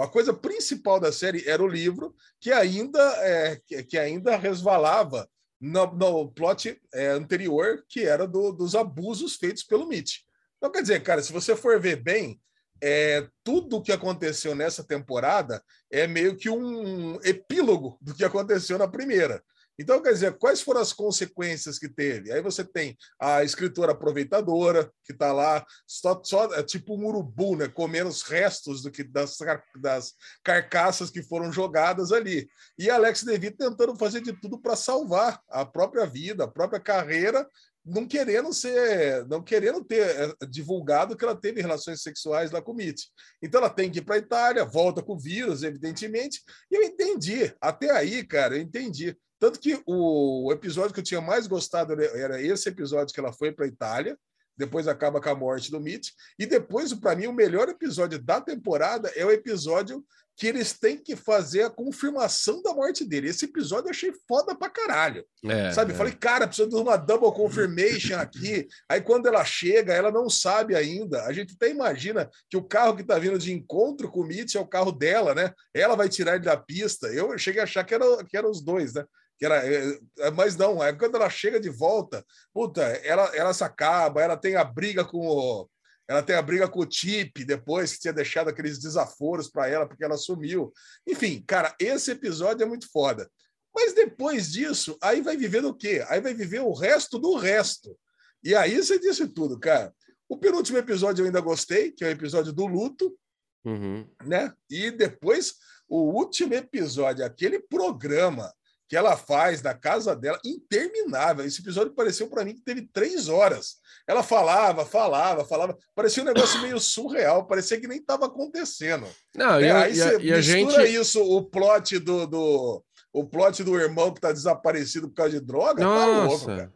A 0.00 0.08
coisa 0.08 0.32
principal 0.32 0.98
da 0.98 1.12
série 1.12 1.46
era 1.48 1.62
o 1.62 1.68
livro, 1.68 2.14
que 2.40 2.52
ainda, 2.52 3.00
é, 3.18 3.60
que, 3.86 3.98
ainda 3.98 4.36
resvalava 4.36 5.28
no, 5.60 5.86
no 5.86 6.32
plot 6.32 6.80
é, 6.92 7.08
anterior, 7.08 7.84
que 7.88 8.04
era 8.04 8.26
do, 8.26 8.52
dos 8.52 8.74
abusos 8.74 9.36
feitos 9.36 9.62
pelo 9.62 9.86
Mitch. 9.86 10.20
Então, 10.56 10.70
quer 10.70 10.82
dizer, 10.82 11.02
cara, 11.02 11.22
se 11.22 11.32
você 11.32 11.54
for 11.54 11.80
ver 11.80 11.96
bem, 11.96 12.40
é, 12.82 13.26
tudo 13.44 13.76
o 13.76 13.82
que 13.82 13.92
aconteceu 13.92 14.54
nessa 14.54 14.82
temporada 14.82 15.62
é 15.90 16.06
meio 16.06 16.36
que 16.36 16.48
um 16.48 17.16
epílogo 17.22 17.98
do 18.00 18.14
que 18.14 18.24
aconteceu 18.24 18.78
na 18.78 18.88
primeira. 18.88 19.42
Então, 19.80 20.02
quer 20.02 20.12
dizer, 20.12 20.36
quais 20.36 20.60
foram 20.60 20.82
as 20.82 20.92
consequências 20.92 21.78
que 21.78 21.88
teve? 21.88 22.30
Aí 22.30 22.42
você 22.42 22.62
tem 22.62 22.94
a 23.18 23.42
escritora 23.42 23.92
aproveitadora, 23.92 24.92
que 25.02 25.12
está 25.14 25.32
lá, 25.32 25.64
só, 25.86 26.20
só 26.22 26.52
é 26.52 26.62
tipo 26.62 26.94
um 26.94 27.06
urubu, 27.06 27.56
né? 27.56 27.66
Comendo 27.66 28.10
os 28.10 28.20
restos 28.20 28.82
do 28.82 28.90
que, 28.90 29.02
das, 29.02 29.38
das 29.80 30.12
carcaças 30.44 31.10
que 31.10 31.22
foram 31.22 31.50
jogadas 31.50 32.12
ali. 32.12 32.46
E 32.78 32.90
Alex 32.90 33.24
Devitt 33.24 33.56
tentando 33.56 33.96
fazer 33.96 34.20
de 34.20 34.38
tudo 34.38 34.60
para 34.60 34.76
salvar 34.76 35.40
a 35.48 35.64
própria 35.64 36.04
vida, 36.04 36.44
a 36.44 36.48
própria 36.48 36.78
carreira, 36.78 37.48
não 37.82 38.06
querendo 38.06 38.52
ser, 38.52 39.26
não 39.28 39.42
querendo 39.42 39.82
ter 39.82 40.02
é, 40.02 40.46
divulgado 40.46 41.16
que 41.16 41.24
ela 41.24 41.34
teve 41.34 41.62
relações 41.62 42.02
sexuais 42.02 42.50
lá 42.50 42.60
com 42.60 42.72
o 42.72 42.74
Mitch. 42.74 43.04
Então 43.42 43.62
ela 43.62 43.70
tem 43.70 43.90
que 43.90 44.00
ir 44.00 44.02
para 44.02 44.16
a 44.16 44.18
Itália, 44.18 44.62
volta 44.62 45.02
com 45.02 45.14
o 45.14 45.18
vírus, 45.18 45.62
evidentemente. 45.62 46.42
E 46.70 46.74
eu 46.74 46.82
entendi, 46.82 47.50
até 47.62 47.90
aí, 47.90 48.22
cara, 48.22 48.56
eu 48.56 48.60
entendi. 48.60 49.16
Tanto 49.40 49.58
que 49.58 49.82
o 49.86 50.52
episódio 50.52 50.92
que 50.92 51.00
eu 51.00 51.04
tinha 51.04 51.20
mais 51.20 51.46
gostado 51.46 52.00
era 52.00 52.40
esse 52.40 52.68
episódio 52.68 53.12
que 53.12 53.18
ela 53.18 53.32
foi 53.32 53.50
para 53.50 53.64
a 53.64 53.68
Itália, 53.68 54.16
depois 54.56 54.86
acaba 54.86 55.20
com 55.20 55.30
a 55.30 55.34
morte 55.34 55.70
do 55.70 55.80
Mitch, 55.80 56.10
e 56.38 56.44
depois, 56.44 56.92
para 56.92 57.16
mim, 57.16 57.26
o 57.26 57.32
melhor 57.32 57.68
episódio 57.70 58.22
da 58.22 58.40
temporada 58.40 59.10
é 59.16 59.24
o 59.24 59.30
episódio 59.30 60.04
que 60.36 60.46
eles 60.46 60.72
têm 60.72 60.96
que 60.96 61.14
fazer 61.16 61.62
a 61.64 61.70
confirmação 61.70 62.62
da 62.62 62.72
morte 62.72 63.04
dele. 63.04 63.28
Esse 63.28 63.44
episódio 63.44 63.88
eu 63.88 63.90
achei 63.90 64.10
foda 64.26 64.54
pra 64.54 64.70
caralho. 64.70 65.22
É, 65.44 65.70
sabe? 65.70 65.92
É. 65.92 65.94
Falei, 65.94 66.14
cara, 66.14 66.46
precisa 66.46 66.66
de 66.66 66.74
uma 66.76 66.96
double 66.96 67.30
confirmation 67.32 68.18
aqui. 68.18 68.66
Aí 68.88 69.02
quando 69.02 69.26
ela 69.26 69.44
chega, 69.44 69.92
ela 69.92 70.10
não 70.10 70.30
sabe 70.30 70.74
ainda. 70.74 71.24
A 71.26 71.32
gente 71.34 71.54
até 71.54 71.68
imagina 71.68 72.30
que 72.48 72.56
o 72.56 72.64
carro 72.64 72.96
que 72.96 73.04
tá 73.04 73.18
vindo 73.18 73.38
de 73.38 73.52
encontro 73.52 74.10
com 74.10 74.20
o 74.20 74.26
Mitch 74.26 74.54
é 74.54 74.60
o 74.60 74.66
carro 74.66 74.92
dela, 74.92 75.34
né? 75.34 75.52
Ela 75.74 75.94
vai 75.94 76.08
tirar 76.08 76.36
ele 76.36 76.44
da 76.44 76.56
pista. 76.56 77.08
Eu 77.08 77.36
cheguei 77.36 77.60
a 77.60 77.64
achar 77.64 77.84
que 77.84 77.92
era, 77.92 78.24
que 78.24 78.34
eram 78.34 78.50
os 78.50 78.62
dois, 78.62 78.94
né? 78.94 79.04
Que 79.40 79.46
era, 79.46 79.66
é, 79.66 79.98
é, 80.18 80.30
mas 80.30 80.54
não, 80.54 80.84
é 80.84 80.92
quando 80.92 81.14
ela 81.14 81.30
chega 81.30 81.58
de 81.58 81.70
volta, 81.70 82.22
puta, 82.52 82.82
ela, 82.82 83.34
ela 83.34 83.54
se 83.54 83.64
acaba, 83.64 84.20
ela 84.20 84.36
tem 84.36 84.54
a 84.54 84.62
briga 84.62 85.02
com 85.02 85.16
o, 85.26 85.66
ela 86.06 86.22
tem 86.22 86.36
a 86.36 86.42
briga 86.42 86.68
com 86.68 86.80
o 86.80 86.86
Tip 86.86 87.38
depois, 87.46 87.94
que 87.94 88.00
tinha 88.00 88.12
deixado 88.12 88.50
aqueles 88.50 88.78
desaforos 88.78 89.48
para 89.48 89.66
ela, 89.66 89.88
porque 89.88 90.04
ela 90.04 90.18
sumiu. 90.18 90.70
Enfim, 91.06 91.42
cara, 91.46 91.74
esse 91.80 92.10
episódio 92.10 92.62
é 92.62 92.66
muito 92.66 92.86
foda. 92.92 93.30
Mas 93.74 93.94
depois 93.94 94.52
disso, 94.52 94.98
aí 95.02 95.22
vai 95.22 95.38
viver 95.38 95.64
o 95.64 95.72
quê? 95.72 96.04
Aí 96.08 96.20
vai 96.20 96.34
viver 96.34 96.60
o 96.60 96.74
resto 96.74 97.18
do 97.18 97.34
resto. 97.36 97.98
E 98.44 98.54
aí 98.54 98.76
você 98.76 98.98
disse 98.98 99.26
tudo, 99.28 99.58
cara. 99.58 99.94
O 100.28 100.36
penúltimo 100.36 100.76
episódio 100.76 101.22
eu 101.22 101.26
ainda 101.26 101.40
gostei, 101.40 101.90
que 101.90 102.04
é 102.04 102.08
o 102.08 102.10
episódio 102.10 102.52
do 102.52 102.66
luto, 102.66 103.16
Uhum. 103.64 104.06
né? 104.24 104.52
E 104.70 104.90
depois 104.90 105.54
o 105.88 106.12
último 106.12 106.54
episódio, 106.54 107.24
aquele 107.24 107.58
programa 107.58 108.52
que 108.90 108.96
ela 108.96 109.16
faz 109.16 109.62
na 109.62 109.72
casa 109.72 110.16
dela, 110.16 110.36
interminável. 110.44 111.44
Esse 111.44 111.60
episódio 111.60 111.94
pareceu 111.94 112.28
para 112.28 112.44
mim 112.44 112.56
que 112.56 112.60
teve 112.60 112.82
três 112.92 113.28
horas. 113.28 113.76
Ela 114.04 114.20
falava, 114.20 114.84
falava, 114.84 115.44
falava. 115.44 115.78
Parecia 115.94 116.24
um 116.24 116.26
negócio 116.26 116.60
meio 116.60 116.80
surreal, 116.80 117.46
parecia 117.46 117.80
que 117.80 117.86
nem 117.86 117.98
estava 117.98 118.26
acontecendo. 118.26 119.06
Não, 119.32 119.60
É, 119.60 119.62
e, 119.62 119.70
aí 119.70 119.92
e 119.92 119.94
você 119.94 120.18
e 120.18 120.32
a 120.32 120.36
mistura 120.38 120.86
gente. 120.86 121.00
isso, 121.00 121.22
o 121.22 121.40
plot 121.44 122.00
do, 122.00 122.26
do 122.26 122.84
o 123.12 123.24
plot 123.24 123.62
do 123.62 123.78
irmão 123.78 124.10
que 124.10 124.18
está 124.18 124.32
desaparecido 124.32 125.08
por 125.08 125.14
causa 125.14 125.38
de 125.38 125.46
droga, 125.46 125.84
tá 125.84 126.06
louco, 126.06 126.32
Nossa. 126.32 126.46
cara. 126.46 126.72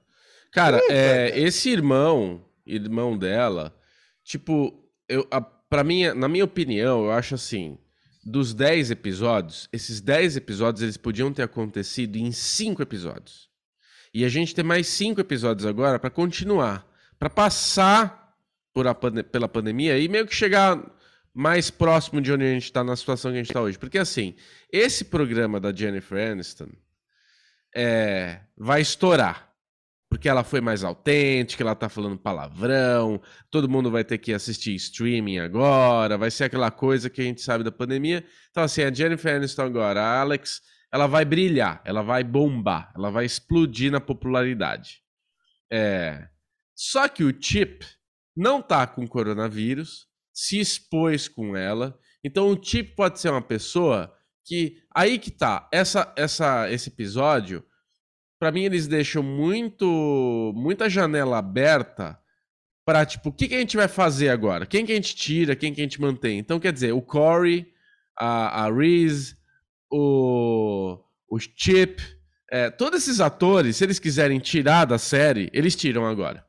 Cara, 0.53 0.79
Puta, 0.79 0.93
é, 0.93 1.31
cara. 1.31 1.41
esse 1.41 1.69
irmão, 1.69 2.45
irmão 2.65 3.19
dela, 3.19 3.75
tipo, 4.23 4.73
eu, 5.09 5.27
a, 5.33 5.41
pra 5.41 5.83
mim, 5.83 6.05
na 6.13 6.29
minha 6.29 6.45
opinião, 6.45 7.07
eu 7.07 7.11
acho 7.11 7.35
assim, 7.35 7.77
dos 8.25 8.55
10 8.55 8.91
episódios, 8.91 9.69
esses 9.73 10.01
10 10.01 10.37
episódios 10.37 10.83
eles 10.83 10.97
podiam 10.97 11.33
ter 11.33 11.43
acontecido 11.43 12.17
em 12.17 12.33
5 12.33 12.81
episódios. 12.83 13.49
E 14.13 14.25
a 14.25 14.29
gente 14.29 14.55
tem 14.55 14.65
mais 14.65 14.87
5 14.89 15.21
episódios 15.21 15.67
agora 15.67 15.99
pra 15.99 16.11
continuar, 16.11 16.87
Pra 17.19 17.31
passar 17.31 18.35
por 18.73 18.93
pande- 18.97 19.23
pela 19.23 19.49
pandemia 19.49 19.97
e 19.99 20.09
meio 20.09 20.27
que 20.27 20.35
chegar 20.35 20.83
mais 21.33 21.71
próximo 21.71 22.21
de 22.21 22.33
onde 22.33 22.45
a 22.45 22.49
gente 22.49 22.73
tá 22.73 22.83
na 22.85 22.95
situação 22.97 23.31
que 23.31 23.39
a 23.39 23.43
gente 23.43 23.53
tá 23.53 23.61
hoje. 23.63 23.79
Porque 23.79 23.99
assim, 23.99 24.35
esse 24.71 25.05
programa 25.05 25.59
da 25.61 25.73
Jennifer 25.73 26.31
Aniston 26.33 26.69
é, 27.75 28.41
vai 28.57 28.81
estourar. 28.81 29.49
Porque 30.15 30.29
ela 30.29 30.45
foi 30.45 30.61
mais 30.61 30.85
autêntica, 30.85 31.65
ela 31.65 31.75
tá 31.75 31.89
falando 31.89 32.17
palavrão, 32.17 33.21
todo 33.51 33.69
mundo 33.69 33.91
vai 33.91 34.05
ter 34.05 34.17
que 34.17 34.33
assistir 34.33 34.73
streaming 34.77 35.41
agora, 35.41 36.17
vai 36.17 36.31
ser 36.31 36.45
aquela 36.45 36.71
coisa 36.71 37.11
que 37.11 37.21
a 37.21 37.25
gente 37.25 37.43
sabe 37.43 37.65
da 37.65 37.73
pandemia. 37.73 38.25
Então, 38.49 38.63
assim, 38.63 38.85
a 38.85 38.95
Jennifer 38.95 39.35
Aniston 39.35 39.63
agora, 39.63 40.01
a 40.01 40.21
Alex, 40.21 40.63
ela 40.93 41.09
vai 41.09 41.25
brilhar, 41.25 41.83
ela 41.85 42.01
vai 42.01 42.23
bombar, 42.23 42.93
ela 42.95 43.11
vai 43.11 43.25
explodir 43.25 43.91
na 43.91 44.01
popularidade. 44.01 45.03
É... 45.69 46.29
Só 46.77 47.09
que 47.09 47.25
o 47.25 47.35
Chip 47.37 47.85
não 48.37 48.63
tá 48.63 48.87
com 48.87 49.09
coronavírus, 49.09 50.07
se 50.33 50.61
expôs 50.61 51.27
com 51.27 51.57
ela, 51.57 51.99
então 52.23 52.53
o 52.53 52.65
Chip 52.65 52.95
pode 52.95 53.19
ser 53.19 53.31
uma 53.31 53.43
pessoa 53.43 54.15
que. 54.47 54.77
Aí 54.95 55.19
que 55.19 55.33
tá, 55.33 55.69
essa, 55.73 56.15
essa, 56.17 56.71
esse 56.71 56.89
episódio 56.89 57.65
Pra 58.45 58.53
mim 58.53 58.65
eles 58.65 58.87
deixam 58.87 59.23
muito 59.23 60.53
muita 60.55 60.87
janela 60.91 61.39
aberta 61.39 62.19
pra, 62.85 63.07
tipo, 63.07 63.31
o 63.31 63.33
que, 63.33 63.49
que 63.49 63.55
a 63.55 63.59
gente 63.59 63.75
vai 63.75 63.89
fazer 63.89 64.29
agora? 64.29 64.67
Quem 64.67 64.85
que 64.85 64.93
a 64.93 64.95
gente 64.95 65.17
tira, 65.17 65.57
quem 65.57 65.73
que 65.73 65.81
a 65.81 65.85
gente 65.85 65.99
mantém? 65.99 66.41
Então, 66.41 66.61
quer 66.61 66.71
dizer, 66.71 66.93
o 66.93 67.01
Corey, 67.01 67.67
a, 68.15 68.67
a 68.67 68.71
Reese, 68.71 69.35
o, 69.91 70.99
o 71.27 71.39
Chip, 71.39 72.03
é, 72.51 72.69
todos 72.69 73.01
esses 73.01 73.19
atores, 73.19 73.77
se 73.77 73.85
eles 73.85 73.99
quiserem 73.99 74.39
tirar 74.39 74.85
da 74.85 74.99
série, 74.99 75.49
eles 75.55 75.75
tiram 75.75 76.05
agora. 76.05 76.45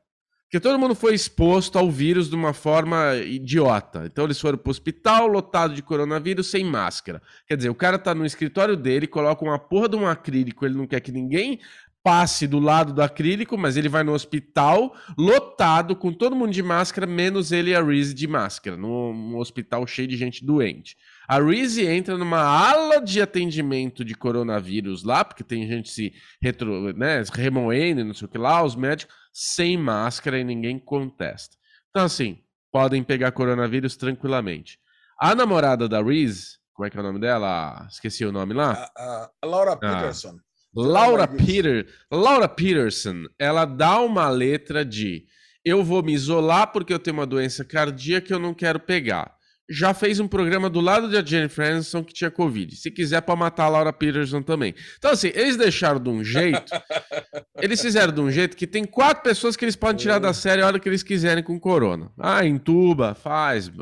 Porque 0.46 0.60
todo 0.60 0.78
mundo 0.78 0.94
foi 0.94 1.12
exposto 1.12 1.76
ao 1.76 1.90
vírus 1.90 2.30
de 2.30 2.36
uma 2.36 2.52
forma 2.52 3.16
idiota. 3.16 4.04
Então 4.06 4.24
eles 4.24 4.40
foram 4.40 4.56
pro 4.56 4.70
hospital 4.70 5.26
lotado 5.26 5.74
de 5.74 5.82
coronavírus 5.82 6.46
sem 6.46 6.64
máscara. 6.64 7.20
Quer 7.48 7.56
dizer, 7.56 7.68
o 7.68 7.74
cara 7.74 7.98
tá 7.98 8.14
no 8.14 8.24
escritório 8.24 8.76
dele, 8.76 9.08
coloca 9.08 9.44
uma 9.44 9.58
porra 9.58 9.88
de 9.88 9.96
um 9.96 10.06
acrílico, 10.06 10.64
ele 10.64 10.76
não 10.76 10.86
quer 10.86 11.00
que 11.00 11.10
ninguém 11.10 11.58
passe 12.06 12.46
do 12.46 12.60
lado 12.60 12.92
do 12.92 13.02
acrílico, 13.02 13.58
mas 13.58 13.76
ele 13.76 13.88
vai 13.88 14.04
no 14.04 14.12
hospital 14.12 14.94
lotado 15.18 15.96
com 15.96 16.12
todo 16.12 16.36
mundo 16.36 16.52
de 16.52 16.62
máscara, 16.62 17.04
menos 17.04 17.50
ele 17.50 17.70
e 17.70 17.74
a 17.74 17.82
Reese 17.82 18.14
de 18.14 18.28
máscara, 18.28 18.76
num, 18.76 19.36
hospital 19.36 19.84
cheio 19.88 20.06
de 20.06 20.16
gente 20.16 20.46
doente. 20.46 20.96
A 21.26 21.40
Reese 21.40 21.84
entra 21.84 22.16
numa 22.16 22.38
ala 22.38 23.00
de 23.00 23.20
atendimento 23.20 24.04
de 24.04 24.14
coronavírus 24.14 25.02
lá, 25.02 25.24
porque 25.24 25.42
tem 25.42 25.66
gente 25.66 25.90
se 25.90 26.14
retro, 26.40 26.96
né, 26.96 27.24
remoendo, 27.32 28.04
não 28.04 28.14
sei 28.14 28.26
o 28.26 28.30
que 28.30 28.38
lá, 28.38 28.62
os 28.62 28.76
médicos 28.76 29.12
sem 29.32 29.76
máscara 29.76 30.38
e 30.38 30.44
ninguém 30.44 30.78
contesta. 30.78 31.56
Então, 31.90 32.04
assim, 32.04 32.38
podem 32.70 33.02
pegar 33.02 33.32
coronavírus 33.32 33.96
tranquilamente. 33.96 34.78
A 35.20 35.34
namorada 35.34 35.88
da 35.88 36.00
Reese, 36.00 36.58
como 36.72 36.86
é 36.86 36.90
que 36.90 36.96
é 36.96 37.00
o 37.00 37.02
nome 37.02 37.18
dela? 37.18 37.84
Esqueci 37.90 38.24
o 38.24 38.30
nome 38.30 38.54
lá. 38.54 38.88
A, 38.96 39.30
a- 39.42 39.46
Laura 39.46 39.76
Peterson. 39.76 40.38
Laura 40.76 41.24
amor 41.24 41.36
de 41.36 41.44
Peter, 41.44 41.86
Laura 42.10 42.48
Peterson, 42.48 43.24
ela 43.38 43.64
dá 43.64 43.98
uma 44.00 44.28
letra 44.28 44.84
de 44.84 45.24
eu 45.64 45.82
vou 45.82 46.02
me 46.02 46.12
isolar 46.12 46.70
porque 46.70 46.92
eu 46.92 46.98
tenho 46.98 47.16
uma 47.16 47.26
doença 47.26 47.64
cardíaca 47.64 48.26
que 48.26 48.32
eu 48.32 48.38
não 48.38 48.54
quero 48.54 48.78
pegar. 48.78 49.34
Já 49.68 49.92
fez 49.92 50.20
um 50.20 50.28
programa 50.28 50.70
do 50.70 50.80
lado 50.80 51.10
da 51.10 51.24
Jennifer 51.24 51.72
Aniston 51.72 52.04
que 52.04 52.14
tinha 52.14 52.30
Covid. 52.30 52.76
Se 52.76 52.88
quiser, 52.88 53.20
para 53.22 53.34
matar 53.34 53.64
a 53.64 53.68
Laura 53.68 53.92
Peterson 53.92 54.40
também. 54.40 54.76
Então, 54.96 55.10
assim, 55.10 55.32
eles 55.34 55.56
deixaram 55.56 55.98
de 55.98 56.08
um 56.08 56.22
jeito. 56.22 56.70
eles 57.60 57.80
fizeram 57.80 58.12
de 58.12 58.20
um 58.20 58.30
jeito 58.30 58.56
que 58.56 58.64
tem 58.64 58.84
quatro 58.84 59.24
pessoas 59.24 59.56
que 59.56 59.64
eles 59.64 59.74
podem 59.74 59.96
tirar 59.96 60.20
da 60.20 60.32
série 60.32 60.62
a 60.62 60.66
hora 60.66 60.78
que 60.78 60.88
eles 60.88 61.02
quiserem 61.02 61.42
com 61.42 61.58
corona. 61.58 62.12
Ah, 62.16 62.46
entuba, 62.46 63.14
faz. 63.14 63.72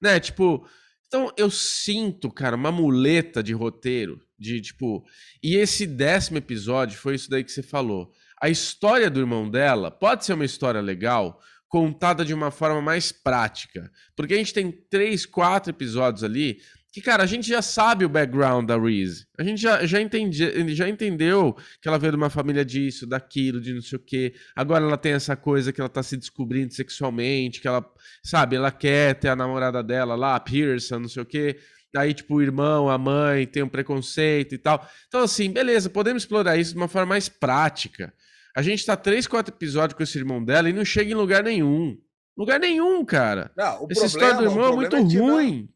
Né? 0.00 0.18
Tipo. 0.20 0.66
Então, 1.06 1.32
eu 1.36 1.50
sinto, 1.50 2.30
cara, 2.30 2.56
uma 2.56 2.72
muleta 2.72 3.42
de 3.42 3.52
roteiro. 3.52 4.20
De 4.38 4.60
tipo. 4.60 5.04
E 5.42 5.56
esse 5.56 5.86
décimo 5.86 6.38
episódio 6.38 6.98
foi 6.98 7.14
isso 7.14 7.30
daí 7.30 7.42
que 7.42 7.52
você 7.52 7.62
falou. 7.62 8.12
A 8.40 8.50
história 8.50 9.08
do 9.08 9.20
irmão 9.20 9.48
dela 9.48 9.90
pode 9.90 10.24
ser 10.26 10.34
uma 10.34 10.44
história 10.44 10.80
legal, 10.80 11.40
contada 11.68 12.24
de 12.24 12.34
uma 12.34 12.50
forma 12.50 12.82
mais 12.82 13.10
prática. 13.10 13.90
Porque 14.14 14.34
a 14.34 14.36
gente 14.36 14.52
tem 14.52 14.70
três, 14.70 15.24
quatro 15.24 15.70
episódios 15.70 16.22
ali 16.22 16.60
que, 16.96 17.02
cara, 17.02 17.24
a 17.24 17.26
gente 17.26 17.46
já 17.46 17.60
sabe 17.60 18.06
o 18.06 18.08
background 18.08 18.66
da 18.66 18.78
Reese. 18.78 19.26
A 19.38 19.44
gente 19.44 19.60
já, 19.60 19.84
já, 19.84 20.00
entendi, 20.00 20.74
já 20.74 20.88
entendeu 20.88 21.54
que 21.78 21.86
ela 21.86 21.98
veio 21.98 22.12
de 22.12 22.16
uma 22.16 22.30
família 22.30 22.64
disso, 22.64 23.06
daquilo, 23.06 23.60
de 23.60 23.74
não 23.74 23.82
sei 23.82 23.98
o 23.98 24.00
quê. 24.00 24.32
Agora 24.54 24.82
ela 24.82 24.96
tem 24.96 25.12
essa 25.12 25.36
coisa 25.36 25.74
que 25.74 25.78
ela 25.78 25.90
tá 25.90 26.02
se 26.02 26.16
descobrindo 26.16 26.72
sexualmente, 26.72 27.60
que 27.60 27.68
ela, 27.68 27.84
sabe, 28.22 28.56
ela 28.56 28.72
quer 28.72 29.14
ter 29.14 29.28
a 29.28 29.36
namorada 29.36 29.82
dela 29.82 30.14
lá, 30.14 30.36
a 30.36 30.40
Pearson, 30.40 31.00
não 31.00 31.08
sei 31.10 31.22
o 31.22 31.26
quê. 31.26 31.58
Aí, 31.94 32.14
tipo, 32.14 32.36
o 32.36 32.42
irmão, 32.42 32.88
a 32.88 32.96
mãe 32.96 33.46
tem 33.46 33.62
um 33.62 33.68
preconceito 33.68 34.54
e 34.54 34.58
tal. 34.58 34.88
Então, 35.06 35.20
assim, 35.20 35.50
beleza, 35.50 35.90
podemos 35.90 36.22
explorar 36.22 36.56
isso 36.56 36.72
de 36.72 36.78
uma 36.78 36.88
forma 36.88 37.08
mais 37.10 37.28
prática. 37.28 38.10
A 38.56 38.62
gente 38.62 38.86
tá 38.86 38.96
três, 38.96 39.26
quatro 39.26 39.54
episódios 39.54 39.94
com 39.98 40.02
esse 40.02 40.16
irmão 40.16 40.42
dela 40.42 40.70
e 40.70 40.72
não 40.72 40.82
chega 40.82 41.10
em 41.10 41.14
lugar 41.14 41.44
nenhum. 41.44 41.98
Lugar 42.34 42.58
nenhum, 42.58 43.04
cara. 43.04 43.50
Não, 43.54 43.84
o 43.84 43.88
Essa 43.90 44.06
história 44.06 44.36
do 44.38 44.44
irmão 44.44 44.68
é 44.68 44.76
muito 44.76 44.88
problema 44.88 45.10
que 45.10 45.18
não- 45.18 45.26
ruim. 45.34 45.68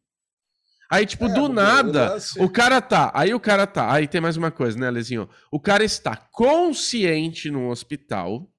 Aí, 0.90 1.06
tipo, 1.06 1.26
É, 1.26 1.32
do 1.32 1.48
nada, 1.48 2.16
o 2.38 2.48
cara 2.48 2.80
tá. 2.80 3.10
Aí 3.14 3.32
o 3.32 3.38
cara 3.40 3.66
tá. 3.66 3.92
Aí 3.92 4.08
tem 4.08 4.20
mais 4.20 4.36
uma 4.36 4.50
coisa, 4.50 4.76
né, 4.78 4.90
Lezinho? 4.90 5.28
O 5.50 5.60
cara 5.60 5.84
está 5.84 6.16
consciente 6.16 7.50
no 7.50 7.70
hospital. 7.70 8.50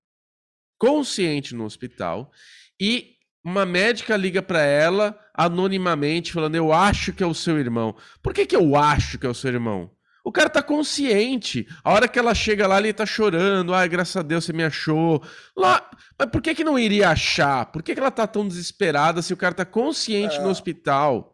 Consciente 0.79 1.53
no 1.53 1.65
hospital. 1.65 2.31
E 2.79 3.11
uma 3.43 3.65
médica 3.65 4.15
liga 4.15 4.41
pra 4.41 4.61
ela 4.61 5.17
anonimamente, 5.33 6.31
falando: 6.33 6.55
Eu 6.55 6.71
acho 6.71 7.13
que 7.13 7.23
é 7.23 7.27
o 7.27 7.33
seu 7.33 7.59
irmão. 7.59 7.95
Por 8.23 8.33
que, 8.33 8.45
que 8.45 8.55
eu 8.55 8.75
acho 8.75 9.17
que 9.19 9.25
é 9.25 9.29
o 9.29 9.33
seu 9.35 9.51
irmão? 9.51 9.91
O 10.23 10.31
cara 10.31 10.49
tá 10.49 10.61
consciente. 10.61 11.67
A 11.83 11.91
hora 11.91 12.07
que 12.07 12.17
ela 12.19 12.33
chega 12.35 12.67
lá, 12.67 12.77
ele 12.77 12.93
tá 12.93 13.07
chorando. 13.07 13.73
Ai, 13.73 13.89
graças 13.89 14.15
a 14.15 14.21
Deus 14.21 14.45
você 14.45 14.53
me 14.53 14.63
achou. 14.63 15.21
Lá... 15.57 15.89
Mas 16.17 16.29
por 16.29 16.41
que, 16.43 16.53
que 16.53 16.63
não 16.63 16.77
iria 16.77 17.09
achar? 17.09 17.65
Por 17.65 17.81
que, 17.81 17.95
que 17.95 17.99
ela 17.99 18.11
tá 18.11 18.27
tão 18.27 18.47
desesperada 18.47 19.23
se 19.23 19.33
o 19.33 19.37
cara 19.37 19.55
tá 19.55 19.65
consciente 19.65 20.35
É. 20.37 20.41
no 20.41 20.49
hospital? 20.49 21.30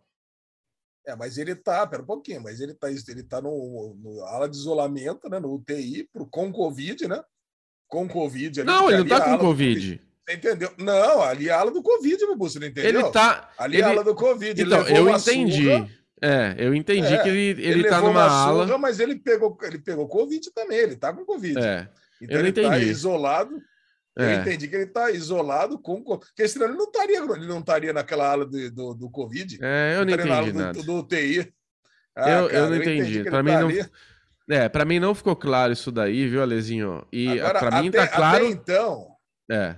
É, 1.07 1.15
mas 1.15 1.37
ele 1.37 1.55
tá, 1.55 1.87
pera 1.87 2.03
um 2.03 2.05
pouquinho, 2.05 2.43
mas 2.43 2.59
ele 2.59 2.73
tá, 2.73 2.89
ele 2.91 3.23
tá 3.23 3.41
no, 3.41 3.95
no 3.97 4.21
ala 4.25 4.49
de 4.49 4.57
isolamento, 4.57 5.29
né? 5.29 5.39
No 5.39 5.53
UTI, 5.53 6.03
pro, 6.11 6.25
com 6.27 6.51
Covid, 6.51 7.07
né? 7.07 7.23
Com 7.87 8.09
Covid. 8.09 8.59
ali, 8.59 8.67
Não, 8.67 8.89
ele 8.91 8.99
não 8.99 9.07
tá 9.07 9.17
a 9.17 9.21
com 9.21 9.37
Covid. 9.37 10.01
Você 10.27 10.35
entendeu? 10.35 10.69
Não, 10.77 11.21
ali 11.21 11.47
é 11.47 11.53
a 11.53 11.59
ala 11.61 11.71
do 11.71 11.81
Covid, 11.81 12.17
meu 12.25 12.37
você 12.37 12.59
não 12.59 12.67
entendeu? 12.67 12.89
Ele 13.01 13.11
tá. 13.11 13.49
Ali 13.57 13.77
é 13.77 13.83
a 13.85 13.87
ele- 13.87 13.99
ala 13.99 14.03
do 14.03 14.13
Covid. 14.13 14.59
ele 14.61 14.63
Então, 14.67 14.85
eu 14.85 15.09
entendi. 15.09 15.63
surra, 15.63 15.89
É, 16.21 16.55
eu 16.57 16.75
entendi 16.75 17.13
É, 17.13 17.23
que 17.23 17.29
ele, 17.29 17.39
ele, 17.51 17.63
ele, 17.67 17.83
tá 17.87 17.99
numa 18.01 18.09
uma 18.09 18.23
ala. 18.23 18.65
surra, 18.65 18.77
mas 18.77 18.99
ele 18.99 19.15
pegou, 19.15 19.57
ele 19.61 19.79
pegou 19.79 20.07
Covid 20.09 20.51
também, 20.51 20.79
ele 20.79 20.97
tá 20.97 21.13
com 21.13 21.23
Covid. 21.23 21.57
É, 21.57 21.87
então 22.21 22.35
eu 22.37 22.45
ele 22.45 22.51
tá 22.51 22.61
entendi. 22.63 22.85
Eu 24.17 24.25
é. 24.25 24.35
entendi 24.35 24.67
que 24.67 24.75
ele 24.75 24.87
tá 24.87 25.11
isolado 25.11 25.77
com. 25.77 26.01
Porque 26.03 26.47
senão 26.47 26.67
ele 26.67 26.75
não 26.75 26.85
estaria, 26.85 27.19
ele 27.19 27.47
não 27.47 27.59
estaria 27.59 27.93
naquela 27.93 28.31
ala 28.31 28.45
do, 28.45 28.71
do, 28.71 28.93
do 28.95 29.09
Covid. 29.09 29.59
É, 29.61 29.95
eu 29.95 30.05
não 30.05 30.11
estaria 30.11 30.25
na 30.25 30.37
ala 30.37 30.47
entendi 30.47 30.57
do, 30.57 30.65
nada. 30.65 30.83
do 30.83 30.99
UTI. 30.99 31.53
Eu- 32.15 32.49
eu 32.49 32.69
não 32.69 32.75
entendi 32.77 33.01
entendi. 33.01 33.23
ele 33.29 33.43
mim 33.43 33.51
não-. 33.51 33.69
É, 34.49 34.69
pra 34.69 34.85
mim 34.85 34.99
não 34.99 35.13
ficou 35.13 35.35
claro 35.35 35.73
isso 35.73 35.91
daí, 35.91 36.27
viu, 36.27 36.41
Alezinho? 36.41 37.05
E 37.11 37.37
pra 37.59 37.81
mim 37.81 37.89
até, 37.89 37.99
tá 37.99 38.07
claro. 38.07 38.37
até 38.37 38.47
então, 38.47 39.07
É, 39.51 39.75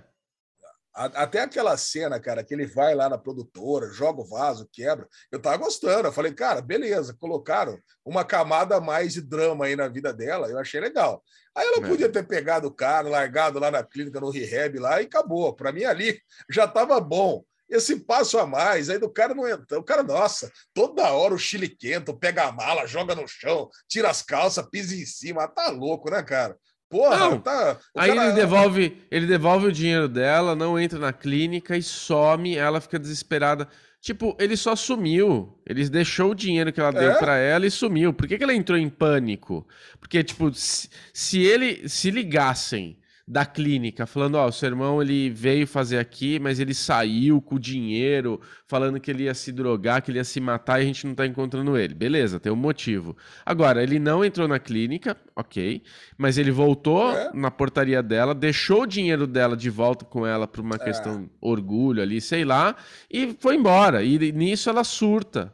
Até 0.99 1.39
aquela 1.39 1.77
cena, 1.77 2.19
cara, 2.19 2.43
que 2.43 2.53
ele 2.53 2.67
vai 2.67 2.93
lá 2.93 3.07
na 3.07 3.17
produtora, 3.17 3.89
joga 3.89 4.19
o 4.19 4.27
vaso, 4.27 4.67
quebra. 4.69 5.07
Eu 5.31 5.39
tava 5.39 5.55
gostando. 5.55 6.09
Eu 6.09 6.11
falei, 6.11 6.33
cara, 6.33 6.61
beleza, 6.61 7.15
colocaram 7.17 7.79
uma 8.03 8.25
camada 8.25 8.75
a 8.75 8.81
mais 8.81 9.13
de 9.13 9.21
drama 9.21 9.65
aí 9.65 9.77
na 9.77 9.87
vida 9.87 10.11
dela. 10.11 10.49
Eu 10.49 10.59
achei 10.59 10.81
legal. 10.81 11.23
Aí 11.55 11.65
ela 11.65 11.85
é. 11.85 11.87
podia 11.87 12.09
ter 12.09 12.27
pegado 12.27 12.67
o 12.67 12.71
cara, 12.71 13.07
largado 13.07 13.59
lá 13.59 13.71
na 13.71 13.81
clínica, 13.81 14.19
no 14.19 14.29
rehab 14.29 14.77
lá 14.77 15.01
e 15.01 15.05
acabou. 15.05 15.55
Para 15.55 15.71
mim 15.71 15.85
ali 15.85 16.19
já 16.49 16.67
tava 16.67 16.99
bom. 16.99 17.45
Esse 17.69 17.97
passo 18.01 18.37
a 18.37 18.45
mais, 18.45 18.89
aí 18.89 18.97
do 18.97 19.09
cara 19.09 19.33
não 19.33 19.47
entra. 19.47 19.79
O 19.79 19.83
cara, 19.83 20.03
nossa, 20.03 20.51
toda 20.73 21.13
hora 21.13 21.33
o 21.33 21.39
chile 21.39 21.69
quento, 21.69 22.17
pega 22.17 22.43
a 22.43 22.51
mala, 22.51 22.85
joga 22.85 23.15
no 23.15 23.25
chão, 23.25 23.69
tira 23.87 24.09
as 24.09 24.21
calças, 24.21 24.67
pisa 24.69 24.93
em 24.93 25.05
cima. 25.05 25.47
Tá 25.47 25.69
louco, 25.69 26.09
né, 26.11 26.21
cara? 26.23 26.57
Porra, 26.89 27.17
não. 27.17 27.39
tá. 27.39 27.77
Aí 27.95 28.09
cara... 28.13 28.25
ele 28.25 28.35
devolve, 28.35 28.97
ele 29.11 29.27
devolve 29.27 29.67
o 29.67 29.71
dinheiro 29.71 30.07
dela, 30.07 30.55
não 30.55 30.79
entra 30.79 30.97
na 30.97 31.13
clínica 31.13 31.77
e 31.77 31.83
some, 31.83 32.55
ela 32.55 32.81
fica 32.81 32.97
desesperada. 32.97 33.67
Tipo, 34.01 34.35
ele 34.39 34.55
só 34.55 34.75
sumiu. 34.75 35.59
Ele 35.67 35.87
deixou 35.89 36.31
o 36.31 36.35
dinheiro 36.35 36.71
que 36.71 36.79
ela 36.79 36.89
é? 36.89 36.99
deu 36.99 37.15
para 37.19 37.37
ela 37.37 37.65
e 37.65 37.71
sumiu. 37.71 38.13
Por 38.13 38.27
que, 38.27 38.37
que 38.37 38.43
ela 38.43 38.53
entrou 38.53 38.77
em 38.77 38.89
pânico? 38.89 39.67
Porque, 39.99 40.23
tipo, 40.23 40.53
se, 40.53 40.89
se 41.13 41.41
ele 41.41 41.87
se 41.87 42.09
ligassem 42.09 42.97
da 43.29 43.45
clínica, 43.45 44.07
falando, 44.07 44.35
ó, 44.35 44.45
oh, 44.45 44.47
o 44.47 44.51
seu 44.51 44.69
irmão 44.69 44.99
ele 44.99 45.29
veio 45.29 45.67
fazer 45.67 45.99
aqui, 45.99 46.39
mas 46.39 46.59
ele 46.59 46.73
saiu 46.73 47.39
com 47.39 47.57
o 47.57 47.59
dinheiro, 47.59 48.41
falando 48.65 48.99
que 48.99 49.11
ele 49.11 49.25
ia 49.25 49.35
se 49.35 49.51
drogar, 49.51 50.01
que 50.01 50.09
ele 50.09 50.17
ia 50.17 50.23
se 50.23 50.39
matar 50.39 50.79
e 50.79 50.81
a 50.81 50.85
gente 50.85 51.05
não 51.05 51.13
tá 51.13 51.27
encontrando 51.27 51.77
ele. 51.77 51.93
Beleza, 51.93 52.39
tem 52.39 52.51
um 52.51 52.55
motivo. 52.55 53.15
Agora, 53.45 53.83
ele 53.83 53.99
não 53.99 54.25
entrou 54.25 54.47
na 54.47 54.57
clínica, 54.57 55.15
ok, 55.35 55.83
mas 56.17 56.39
ele 56.39 56.49
voltou 56.49 57.11
é. 57.15 57.31
na 57.31 57.51
portaria 57.51 58.01
dela, 58.01 58.33
deixou 58.33 58.81
o 58.81 58.87
dinheiro 58.87 59.27
dela 59.27 59.55
de 59.55 59.69
volta 59.69 60.05
com 60.05 60.25
ela 60.25 60.47
por 60.47 60.61
uma 60.61 60.77
é. 60.77 60.79
questão 60.79 61.29
orgulho 61.39 62.01
ali, 62.01 62.19
sei 62.19 62.43
lá, 62.43 62.75
e 63.11 63.37
foi 63.39 63.57
embora. 63.57 64.01
E 64.01 64.31
nisso 64.31 64.71
ela 64.71 64.83
surta. 64.83 65.53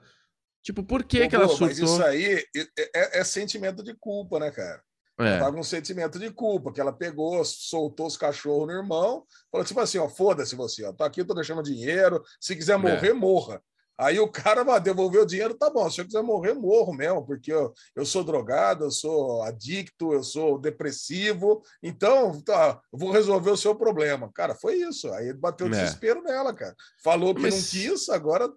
Tipo, 0.64 0.82
por 0.82 1.04
que, 1.04 1.28
que 1.28 1.36
ela 1.36 1.50
surtou? 1.50 1.68
Mas 1.68 1.80
isso 1.80 2.04
aí 2.04 2.42
é, 2.56 2.62
é, 2.96 3.20
é 3.20 3.24
sentimento 3.26 3.84
de 3.84 3.94
culpa, 3.96 4.40
né, 4.40 4.50
cara? 4.50 4.82
É. 5.18 5.40
Tava 5.40 5.54
com 5.54 5.62
um 5.62 5.64
sentimento 5.64 6.20
de 6.20 6.30
culpa, 6.30 6.74
que 6.74 6.82
ela 6.82 6.92
pegou, 6.92 7.44
soltou 7.46 8.06
os 8.06 8.18
cachorros 8.18 8.68
no 8.68 8.74
irmão, 8.74 9.24
falou 9.50 9.66
tipo 9.66 9.80
assim, 9.80 9.98
ó, 9.98 10.10
foda-se 10.10 10.56
você, 10.56 10.84
ó, 10.84 10.92
tô 10.92 11.04
aqui, 11.06 11.24
tô 11.24 11.34
deixando 11.34 11.64
dinheiro, 11.64 12.22
se 12.40 12.56
quiser 12.56 12.74
é. 12.74 12.78
morrer, 12.78 13.10
é. 13.10 13.14
morra. 13.14 13.62
Aí 13.98 14.20
o 14.20 14.28
cara 14.28 14.64
vai 14.64 14.80
devolver 14.82 15.22
o 15.22 15.26
dinheiro, 15.26 15.54
tá 15.54 15.70
bom, 15.70 15.90
se 15.90 16.02
eu 16.02 16.06
quiser 16.06 16.22
morrer, 16.22 16.54
morro 16.54 16.94
mesmo, 16.94 17.26
porque 17.26 17.52
eu, 17.52 17.74
eu 17.96 18.06
sou 18.06 18.26
drogado, 18.26 18.84
eu 18.84 18.92
sou 18.92 19.42
adicto, 19.44 20.12
eu 20.12 20.22
sou 20.22 20.60
depressivo, 20.60 21.62
então 21.82 22.42
tá, 22.42 22.78
eu 22.92 23.00
vou 23.00 23.12
resolver 23.12 23.52
o 23.52 23.58
seu 23.58 23.74
problema. 23.74 24.30
Cara, 24.34 24.54
foi 24.54 24.76
isso. 24.76 25.10
Aí 25.14 25.30
ele 25.30 25.38
bateu 25.38 25.68
é. 25.68 25.70
desespero 25.70 26.22
nela, 26.24 26.54
cara. 26.54 26.76
Falou 27.02 27.34
que 27.34 27.42
Mas... 27.42 27.54
não 27.54 27.62
quis, 27.62 28.10
agora. 28.10 28.52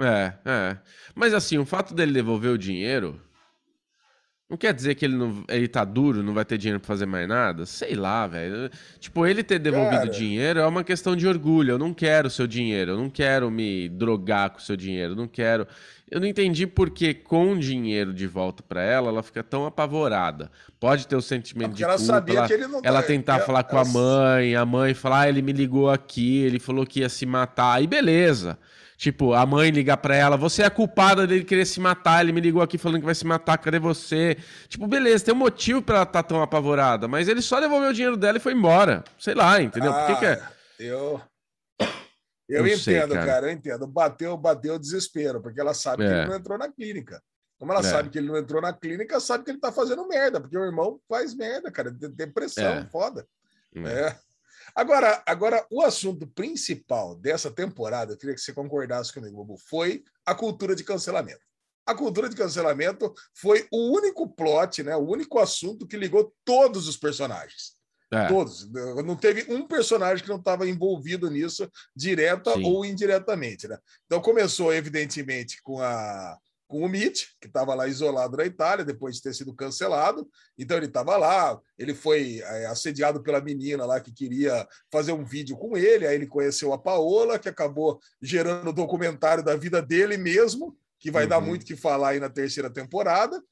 É, 0.00 0.32
é. 0.46 0.78
Mas 1.14 1.34
assim, 1.34 1.58
o 1.58 1.66
fato 1.66 1.94
dele 1.94 2.12
devolver 2.12 2.50
o 2.50 2.58
dinheiro 2.58 3.20
não 4.48 4.58
quer 4.58 4.74
dizer 4.74 4.94
que 4.94 5.04
ele, 5.06 5.16
não, 5.16 5.42
ele 5.48 5.66
tá 5.66 5.84
duro, 5.84 6.22
não 6.22 6.34
vai 6.34 6.44
ter 6.44 6.58
dinheiro 6.58 6.78
pra 6.78 6.86
fazer 6.86 7.06
mais 7.06 7.26
nada? 7.26 7.64
Sei 7.64 7.94
lá, 7.94 8.26
velho. 8.26 8.70
Tipo, 9.00 9.26
ele 9.26 9.42
ter 9.42 9.58
devolvido 9.58 10.02
Cara... 10.02 10.10
dinheiro 10.10 10.60
é 10.60 10.66
uma 10.66 10.84
questão 10.84 11.16
de 11.16 11.26
orgulho. 11.26 11.72
Eu 11.72 11.78
não 11.78 11.94
quero 11.94 12.28
seu 12.28 12.46
dinheiro, 12.46 12.92
eu 12.92 12.96
não 12.98 13.08
quero 13.08 13.50
me 13.50 13.88
drogar 13.88 14.50
com 14.50 14.58
seu 14.58 14.76
dinheiro, 14.76 15.12
eu 15.12 15.16
não 15.16 15.26
quero. 15.26 15.66
Eu 16.10 16.20
não 16.20 16.26
entendi 16.26 16.66
por 16.66 16.90
que 16.90 17.14
com 17.14 17.58
dinheiro 17.58 18.12
de 18.12 18.26
volta 18.26 18.62
para 18.62 18.82
ela, 18.82 19.08
ela 19.08 19.22
fica 19.22 19.42
tão 19.42 19.64
apavorada. 19.64 20.50
Pode 20.78 21.08
ter 21.08 21.16
o 21.16 21.22
sentimento 21.22 21.72
é 21.72 21.74
de 21.76 21.82
ela 21.82 21.96
culpa, 21.96 22.12
sabia 22.12 22.38
ela, 22.38 22.46
que 22.46 22.52
ele 22.52 22.66
não 22.66 22.80
ela 22.84 23.00
tá... 23.00 23.08
tentar 23.08 23.36
ela, 23.36 23.46
falar 23.46 23.64
com 23.64 23.78
ela... 23.78 23.88
a 23.88 23.92
mãe, 23.92 24.54
a 24.54 24.66
mãe 24.66 24.92
falar, 24.92 25.20
ah, 25.20 25.28
ele 25.28 25.40
me 25.40 25.52
ligou 25.52 25.88
aqui, 25.88 26.42
ele 26.42 26.58
falou 26.58 26.84
que 26.84 27.00
ia 27.00 27.08
se 27.08 27.24
matar, 27.24 27.72
aí 27.72 27.86
beleza. 27.86 28.58
Tipo, 28.96 29.34
a 29.34 29.44
mãe 29.44 29.70
ligar 29.70 29.96
pra 29.96 30.14
ela, 30.14 30.36
você 30.36 30.62
é 30.62 30.66
a 30.66 30.70
culpada 30.70 31.26
dele 31.26 31.44
querer 31.44 31.66
se 31.66 31.80
matar, 31.80 32.22
ele 32.22 32.32
me 32.32 32.40
ligou 32.40 32.62
aqui 32.62 32.78
falando 32.78 33.00
que 33.00 33.04
vai 33.04 33.14
se 33.14 33.26
matar, 33.26 33.58
cadê 33.58 33.78
você? 33.78 34.36
Tipo, 34.68 34.86
beleza, 34.86 35.24
tem 35.24 35.34
um 35.34 35.38
motivo 35.38 35.82
pra 35.82 35.96
ela 35.96 36.04
estar 36.04 36.22
tá 36.22 36.28
tão 36.28 36.42
apavorada, 36.42 37.08
mas 37.08 37.28
ele 37.28 37.42
só 37.42 37.60
devolveu 37.60 37.90
o 37.90 37.92
dinheiro 37.92 38.16
dela 38.16 38.38
e 38.38 38.40
foi 38.40 38.52
embora. 38.52 39.02
Sei 39.18 39.34
lá, 39.34 39.60
entendeu? 39.60 39.92
Ah, 39.92 40.06
Por 40.06 40.14
que, 40.14 40.20
que 40.20 40.26
é? 40.26 40.42
Ah, 40.42 40.52
eu. 40.78 41.20
Eu, 42.46 42.58
eu 42.58 42.66
entendo, 42.66 42.82
sei, 42.82 43.00
cara. 43.00 43.26
cara. 43.26 43.46
eu 43.46 43.52
entendo. 43.52 43.86
Bateu, 43.86 44.36
bateu 44.36 44.74
o 44.74 44.78
desespero, 44.78 45.40
porque 45.40 45.58
ela 45.58 45.72
sabe 45.72 46.04
é. 46.04 46.06
que 46.06 46.12
ele 46.12 46.26
não 46.26 46.36
entrou 46.36 46.58
na 46.58 46.70
clínica. 46.70 47.22
Como 47.58 47.72
ela 47.72 47.80
é. 47.80 47.84
sabe 47.84 48.10
que 48.10 48.18
ele 48.18 48.26
não 48.26 48.36
entrou 48.36 48.60
na 48.60 48.70
clínica, 48.70 49.18
sabe 49.18 49.44
que 49.44 49.50
ele 49.50 49.58
tá 49.58 49.72
fazendo 49.72 50.06
merda, 50.06 50.38
porque 50.38 50.58
o 50.58 50.62
irmão 50.62 51.00
faz 51.08 51.34
merda, 51.34 51.70
cara. 51.70 51.90
Depressão, 51.90 52.74
é. 52.74 52.86
foda. 52.92 53.26
É. 53.74 54.14
Agora, 54.74 55.22
agora, 55.26 55.64
o 55.70 55.82
assunto 55.82 56.26
principal 56.26 57.14
dessa 57.14 57.50
temporada, 57.50 58.12
eu 58.12 58.16
queria 58.16 58.34
que 58.34 58.40
você 58.40 58.52
concordasse 58.52 59.12
comigo, 59.12 59.36
Bobo, 59.36 59.56
foi 59.56 60.02
a 60.26 60.34
cultura 60.34 60.74
de 60.74 60.82
cancelamento. 60.82 61.44
A 61.86 61.94
cultura 61.94 62.28
de 62.28 62.34
cancelamento 62.34 63.12
foi 63.34 63.68
o 63.70 63.94
único 63.94 64.28
plot, 64.28 64.82
né, 64.82 64.96
o 64.96 65.06
único 65.06 65.38
assunto 65.38 65.86
que 65.86 65.96
ligou 65.96 66.34
todos 66.44 66.88
os 66.88 66.96
personagens. 66.96 67.74
É. 68.12 68.28
Todos. 68.28 68.70
Não 69.04 69.16
teve 69.16 69.52
um 69.52 69.66
personagem 69.66 70.22
que 70.22 70.30
não 70.30 70.38
estava 70.38 70.68
envolvido 70.68 71.30
nisso, 71.30 71.68
direta 71.94 72.52
Sim. 72.54 72.64
ou 72.64 72.84
indiretamente. 72.84 73.66
Né? 73.66 73.76
Então 74.06 74.20
começou, 74.20 74.72
evidentemente, 74.72 75.60
com 75.62 75.80
a 75.80 76.38
com 76.66 76.84
o 76.84 76.88
Mitch, 76.88 77.26
que 77.40 77.46
estava 77.46 77.74
lá 77.74 77.86
isolado 77.86 78.36
na 78.36 78.44
Itália, 78.44 78.84
depois 78.84 79.16
de 79.16 79.22
ter 79.22 79.34
sido 79.34 79.54
cancelado. 79.54 80.28
Então 80.58 80.76
ele 80.76 80.86
estava 80.86 81.16
lá, 81.16 81.58
ele 81.78 81.94
foi 81.94 82.40
é, 82.40 82.66
assediado 82.66 83.22
pela 83.22 83.40
menina 83.40 83.84
lá 83.84 84.00
que 84.00 84.12
queria 84.12 84.66
fazer 84.90 85.12
um 85.12 85.24
vídeo 85.24 85.56
com 85.56 85.76
ele, 85.76 86.06
aí 86.06 86.14
ele 86.14 86.26
conheceu 86.26 86.72
a 86.72 86.78
Paola, 86.78 87.38
que 87.38 87.48
acabou 87.48 88.00
gerando 88.20 88.70
o 88.70 88.72
documentário 88.72 89.44
da 89.44 89.56
vida 89.56 89.82
dele 89.82 90.16
mesmo, 90.16 90.76
que 90.98 91.10
vai 91.10 91.24
uhum. 91.24 91.28
dar 91.28 91.40
muito 91.40 91.66
que 91.66 91.76
falar 91.76 92.10
aí 92.10 92.20
na 92.20 92.30
terceira 92.30 92.70
temporada. 92.70 93.42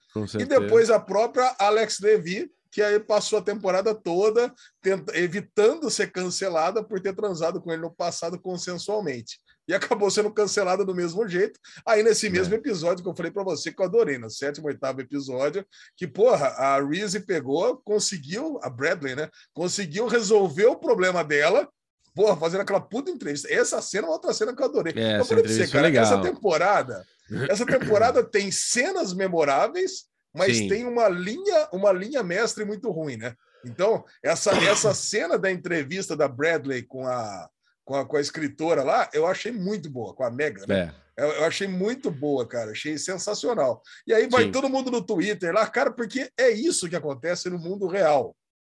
E 0.41 0.45
depois 0.45 0.91
a 0.91 0.99
própria 0.99 1.55
Alex 1.59 2.01
Levy, 2.01 2.51
que 2.71 2.81
aí 2.81 2.99
passou 2.99 3.39
a 3.39 3.43
temporada 3.43 3.95
toda 3.95 4.53
tenta, 4.81 5.17
evitando 5.17 5.91
ser 5.91 6.11
cancelada 6.11 6.83
por 6.83 6.99
ter 6.99 7.15
transado 7.15 7.61
com 7.61 7.71
ele 7.71 7.83
no 7.83 7.95
passado 7.95 8.41
consensualmente 8.41 9.39
e 9.67 9.75
acabou 9.75 10.11
sendo 10.11 10.33
cancelada 10.33 10.85
do 10.85 10.95
mesmo 10.95 11.27
jeito. 11.29 11.59
Aí, 11.87 12.03
nesse 12.03 12.27
é. 12.27 12.31
mesmo 12.31 12.55
episódio 12.55 13.03
que 13.03 13.09
eu 13.09 13.15
falei 13.15 13.31
para 13.31 13.45
você, 13.45 13.73
que 13.73 13.81
eu 13.81 13.87
adorei, 13.87 14.19
no 14.19 14.31
sétimo, 14.31 14.67
oitavo 14.67 15.01
episódio, 15.01 15.65
que, 15.97 16.07
porra, 16.07 16.49
a 16.49 16.81
Reese 16.81 17.21
pegou, 17.21 17.77
conseguiu, 17.85 18.59
a 18.63 18.69
Bradley, 18.69 19.15
né? 19.15 19.29
Conseguiu 19.53 20.07
resolver 20.07 20.67
o 20.67 20.77
problema 20.77 21.23
dela, 21.23 21.69
porra, 22.15 22.37
fazendo 22.37 22.63
aquela 22.63 22.81
puta 22.81 23.11
entrevista. 23.11 23.53
Essa 23.53 23.81
cena 23.81 24.07
é 24.09 24.11
outra 24.11 24.33
cena 24.35 24.55
que 24.55 24.63
eu 24.63 24.67
adorei. 24.67 24.93
É, 24.97 25.21
eu 25.21 25.25
falei 25.25 25.45
pra 25.45 25.53
você, 25.53 25.69
cara, 25.69 25.89
essa 25.89 26.21
temporada, 26.21 27.07
essa 27.49 27.67
temporada 27.67 28.23
tem 28.25 28.51
cenas 28.51 29.15
memoráveis, 29.15 30.07
mas 30.35 30.57
Sim. 30.57 30.69
tem 30.69 30.87
uma 30.87 31.09
linha, 31.09 31.69
uma 31.73 31.93
linha 31.93 32.23
mestre 32.23 32.65
muito 32.65 32.91
ruim, 32.91 33.17
né? 33.17 33.35
Então, 33.65 34.05
essa, 34.23 34.51
essa 34.65 34.93
cena 34.93 35.39
da 35.39 35.51
entrevista 35.51 36.17
da 36.17 36.27
Bradley 36.27 36.83
com 36.83 37.07
a, 37.07 37.49
com 37.85 37.97
a, 37.97 38.07
com 38.07 38.17
a 38.17 38.21
escritora 38.21 38.83
lá, 38.83 39.09
eu 39.13 39.27
achei 39.27 39.53
muito 39.53 39.91
boa, 39.91 40.15
com 40.15 40.25
a 40.25 40.31
Mega, 40.31 40.65
né? 40.67 40.95
É. 41.17 41.25
Eu, 41.25 41.29
eu, 41.29 41.45
achei 41.45 41.69
muito 41.69 42.11
boa, 42.11 42.47
cara, 42.49 42.71
achei 42.71 42.97
sensacional. 42.97 43.83
E 44.07 44.15
aí 44.15 44.27
vai 44.29 44.45
Sim. 44.45 44.53
todo 44.53 44.69
mundo 44.69 44.91
no 44.91 45.05
Twitter 45.05 45.53
lá, 45.53 45.67
cara, 45.67 45.93
porque 45.93 46.31
é 46.39 46.51
isso 46.51 46.89
que 46.89 46.97
acontece 46.97 47.51
no 47.51 47.59
mundo 47.59 47.87
real. 47.87 48.35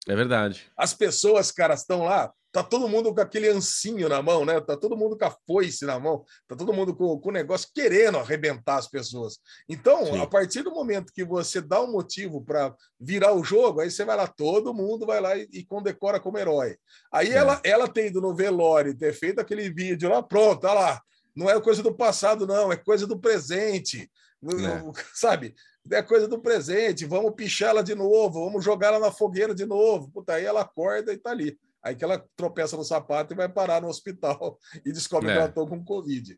É 0.07 0.15
verdade. 0.15 0.69
As 0.77 0.93
pessoas, 0.93 1.51
cara, 1.51 1.73
estão 1.73 2.03
lá, 2.03 2.31
tá 2.55 2.63
todo 2.63 2.87
mundo 2.87 3.13
com 3.13 3.19
aquele 3.19 3.49
ancinho 3.49 4.07
na 4.07 4.21
mão, 4.21 4.45
né? 4.45 4.61
Tá 4.61 4.77
todo 4.77 4.95
mundo 4.95 5.17
com 5.17 5.25
a 5.25 5.35
foice 5.45 5.83
na 5.83 5.99
mão, 5.99 6.23
tá 6.47 6.55
todo 6.55 6.71
mundo 6.71 6.95
com, 6.95 7.19
com 7.19 7.27
o 7.27 7.33
negócio 7.33 7.67
querendo 7.75 8.17
arrebentar 8.17 8.77
as 8.77 8.87
pessoas. 8.87 9.39
Então, 9.67 10.05
Sim. 10.05 10.21
a 10.21 10.25
partir 10.25 10.63
do 10.63 10.71
momento 10.71 11.11
que 11.11 11.25
você 11.25 11.59
dá 11.59 11.81
um 11.81 11.91
motivo 11.91 12.41
para 12.41 12.73
virar 12.97 13.33
o 13.33 13.43
jogo, 13.43 13.81
aí 13.81 13.91
você 13.91 14.05
vai 14.05 14.15
lá, 14.15 14.25
todo 14.25 14.73
mundo 14.73 15.05
vai 15.05 15.19
lá 15.19 15.35
e, 15.35 15.49
e 15.51 15.65
condecora 15.65 16.17
como 16.17 16.37
herói. 16.37 16.77
Aí 17.11 17.27
é. 17.27 17.33
ela, 17.33 17.59
ela 17.61 17.89
tem 17.89 18.07
ido 18.07 18.21
no 18.21 18.33
velório, 18.33 18.97
ter 18.97 19.11
feito 19.11 19.41
aquele 19.41 19.69
vídeo 19.69 20.09
lá, 20.09 20.23
pronto, 20.23 20.61
tá 20.61 20.73
lá. 20.73 21.01
Não 21.35 21.49
é 21.49 21.59
coisa 21.59 21.83
do 21.83 21.93
passado, 21.93 22.47
não, 22.47 22.71
é 22.71 22.77
coisa 22.77 23.05
do 23.05 23.19
presente. 23.19 24.09
É. 24.45 25.03
Sabe? 25.13 25.53
é 25.91 26.01
coisa 26.01 26.27
do 26.27 26.39
presente, 26.39 27.05
vamos 27.05 27.35
pichar 27.35 27.69
ela 27.69 27.83
de 27.83 27.93
novo, 27.93 28.45
vamos 28.45 28.63
jogar 28.63 28.87
ela 28.87 28.99
na 28.99 29.11
fogueira 29.11 29.53
de 29.53 29.65
novo. 29.65 30.09
Puta, 30.09 30.33
aí 30.33 30.45
ela 30.45 30.61
acorda 30.61 31.11
e 31.11 31.17
tá 31.17 31.31
ali. 31.31 31.59
Aí 31.86 31.95
que 31.95 32.04
ela 32.04 32.17
tropeça 32.36 32.76
no 32.76 32.84
sapato 32.84 33.32
e 33.32 33.38
vai 33.38 33.48
parar 33.48 33.80
no 33.80 33.88
hospital 33.88 34.58
e 34.84 34.91
descobre 34.91 35.30
é. 35.30 35.34
que 35.34 35.38
ela 35.38 35.50
está 35.50 35.65
com 35.65 35.86
Covid. 35.86 36.36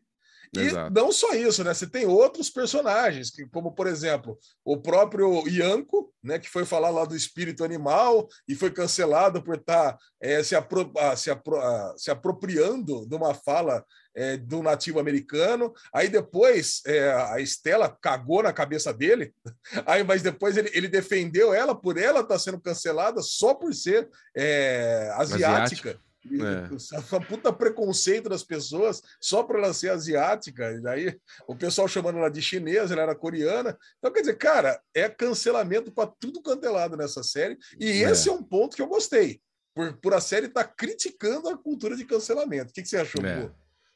E 0.54 0.60
Exato. 0.60 0.94
não 0.94 1.12
só 1.12 1.32
isso, 1.34 1.62
né? 1.62 1.74
Você 1.74 1.86
tem 1.86 2.06
outros 2.06 2.48
personagens, 2.48 3.30
que, 3.30 3.46
como, 3.46 3.72
por 3.72 3.86
exemplo, 3.86 4.38
o 4.64 4.76
próprio 4.76 5.46
Ianco, 5.48 6.12
né, 6.22 6.38
que 6.38 6.48
foi 6.48 6.64
falar 6.64 6.90
lá 6.90 7.04
do 7.04 7.16
espírito 7.16 7.64
animal 7.64 8.28
e 8.46 8.54
foi 8.54 8.70
cancelado 8.70 9.42
por 9.42 9.56
estar 9.56 9.92
tá, 9.92 9.98
é, 10.20 10.42
se, 10.42 10.56
apro 10.56 10.92
ah, 10.96 11.16
se, 11.16 11.30
apro 11.30 11.56
ah, 11.56 11.94
se 11.96 12.10
apropriando 12.10 13.06
de 13.06 13.14
uma 13.14 13.34
fala 13.34 13.84
é, 14.14 14.36
do 14.36 14.62
nativo 14.62 14.98
americano. 14.98 15.72
Aí 15.92 16.08
depois 16.08 16.82
é, 16.86 17.12
a 17.12 17.40
Estela 17.40 17.96
cagou 18.00 18.42
na 18.42 18.52
cabeça 18.52 18.92
dele, 18.92 19.32
aí, 19.86 20.02
mas 20.02 20.22
depois 20.22 20.56
ele, 20.56 20.70
ele 20.72 20.88
defendeu 20.88 21.52
ela 21.52 21.74
por 21.74 21.98
ela 21.98 22.20
estar 22.20 22.34
tá 22.34 22.38
sendo 22.38 22.60
cancelada 22.60 23.22
só 23.22 23.54
por 23.54 23.74
ser 23.74 24.08
é, 24.36 25.12
asiática. 25.14 26.00
É. 26.36 27.18
puta 27.28 27.52
preconceito 27.52 28.28
das 28.28 28.42
pessoas 28.42 29.02
só 29.20 29.42
por 29.42 29.56
ela 29.56 29.72
ser 29.72 29.90
asiática. 29.90 30.72
E 30.72 30.80
daí 30.80 31.18
o 31.46 31.54
pessoal 31.54 31.88
chamando 31.88 32.18
ela 32.18 32.30
de 32.30 32.42
chinesa, 32.42 32.94
ela 32.94 33.02
era 33.02 33.14
coreana. 33.14 33.76
Então, 33.98 34.12
quer 34.12 34.20
dizer, 34.20 34.36
cara, 34.36 34.80
é 34.94 35.08
cancelamento 35.08 35.92
para 35.92 36.12
tudo 36.20 36.42
quanto 36.42 36.64
é 36.64 36.70
lado 36.70 36.96
nessa 36.96 37.22
série. 37.22 37.56
E 37.78 38.04
é. 38.04 38.10
esse 38.10 38.28
é 38.28 38.32
um 38.32 38.42
ponto 38.42 38.76
que 38.76 38.82
eu 38.82 38.88
gostei. 38.88 39.40
Por, 39.74 39.92
por 39.98 40.14
a 40.14 40.20
série 40.20 40.46
estar 40.46 40.64
tá 40.64 40.74
criticando 40.76 41.48
a 41.48 41.56
cultura 41.56 41.96
de 41.96 42.04
cancelamento. 42.04 42.70
O 42.70 42.72
que, 42.72 42.82
que 42.82 42.88
você 42.88 42.96
achou, 42.96 43.24
é. 43.24 43.50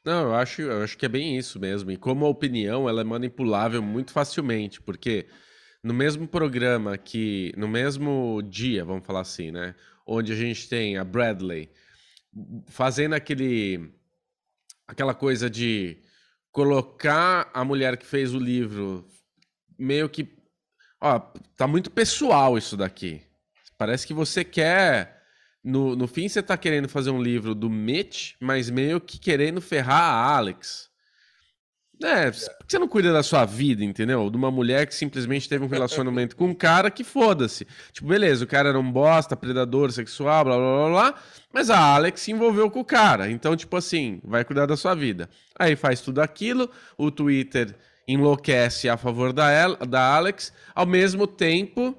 Não, 0.05 0.23
eu 0.23 0.35
acho, 0.35 0.61
eu 0.61 0.83
acho 0.83 0.97
que 0.97 1.05
é 1.05 1.09
bem 1.09 1.37
isso 1.37 1.59
mesmo. 1.59 1.89
E 1.91 1.97
como 1.97 2.25
a 2.25 2.29
opinião 2.29 2.89
ela 2.89 3.01
é 3.01 3.03
manipulável 3.05 3.81
muito 3.81 4.11
facilmente, 4.11 4.81
porque 4.81 5.27
no 5.81 5.93
mesmo 5.93 6.27
programa 6.27 6.97
que, 6.97 7.53
no 7.57 7.67
mesmo 7.67 8.41
dia, 8.41 8.83
vamos 8.83 9.05
falar 9.05 9.21
assim, 9.21 9.51
né? 9.51 9.75
Onde 10.05 10.33
a 10.33 10.35
gente 10.35 10.67
tem 10.67 10.97
a 10.97 11.03
Bradley 11.03 11.69
fazendo 12.67 13.13
aquele 13.13 13.91
aquela 14.87 15.13
coisa 15.13 15.49
de 15.49 15.97
colocar 16.51 17.49
a 17.53 17.63
mulher 17.63 17.97
que 17.97 18.05
fez 18.05 18.33
o 18.33 18.39
livro 18.39 19.07
meio 19.77 20.09
que 20.09 20.35
ó, 20.99 21.19
tá 21.55 21.67
muito 21.67 21.89
pessoal 21.89 22.57
isso 22.57 22.77
daqui. 22.77 23.21
Parece 23.77 24.05
que 24.05 24.13
você 24.13 24.43
quer 24.43 25.23
no, 25.63 25.95
no 25.95 26.07
fim 26.07 26.27
você 26.27 26.43
tá 26.43 26.57
querendo 26.57 26.89
fazer 26.89 27.09
um 27.09 27.21
livro 27.21 27.55
do 27.55 27.69
Mitch, 27.69 28.33
mas 28.39 28.69
meio 28.69 28.99
que 28.99 29.17
querendo 29.17 29.61
ferrar 29.61 30.01
a 30.01 30.35
Alex. 30.35 30.89
É, 32.03 32.31
por 32.31 32.65
que 32.65 32.71
você 32.71 32.79
não 32.79 32.87
cuida 32.87 33.13
da 33.13 33.23
sua 33.23 33.45
vida, 33.45 33.83
entendeu? 33.83 34.29
De 34.29 34.37
uma 34.37 34.51
mulher 34.51 34.85
que 34.85 34.93
simplesmente 34.93 35.47
teve 35.47 35.63
um 35.63 35.67
relacionamento 35.67 36.35
com 36.35 36.45
um 36.45 36.53
cara 36.53 36.91
que 36.91 37.03
foda-se. 37.03 37.65
Tipo, 37.91 38.07
beleza, 38.07 38.43
o 38.43 38.47
cara 38.47 38.69
era 38.69 38.79
um 38.79 38.91
bosta, 38.91 39.35
predador 39.35 39.91
sexual, 39.91 40.45
blá 40.45 40.55
blá 40.57 40.75
blá 40.75 40.89
blá, 40.89 41.21
mas 41.53 41.69
a 41.69 41.77
Alex 41.79 42.21
se 42.21 42.31
envolveu 42.31 42.69
com 42.69 42.81
o 42.81 42.85
cara. 42.85 43.29
Então, 43.29 43.55
tipo 43.55 43.75
assim, 43.77 44.21
vai 44.23 44.43
cuidar 44.43 44.65
da 44.65 44.75
sua 44.75 44.93
vida. 44.93 45.29
Aí 45.57 45.75
faz 45.75 46.01
tudo 46.01 46.19
aquilo, 46.19 46.69
o 46.97 47.09
Twitter 47.09 47.75
enlouquece 48.07 48.89
a 48.89 48.97
favor 48.97 49.31
da, 49.31 49.51
El 49.51 49.75
da 49.87 50.15
Alex, 50.15 50.51
ao 50.75 50.85
mesmo 50.85 51.25
tempo 51.25 51.97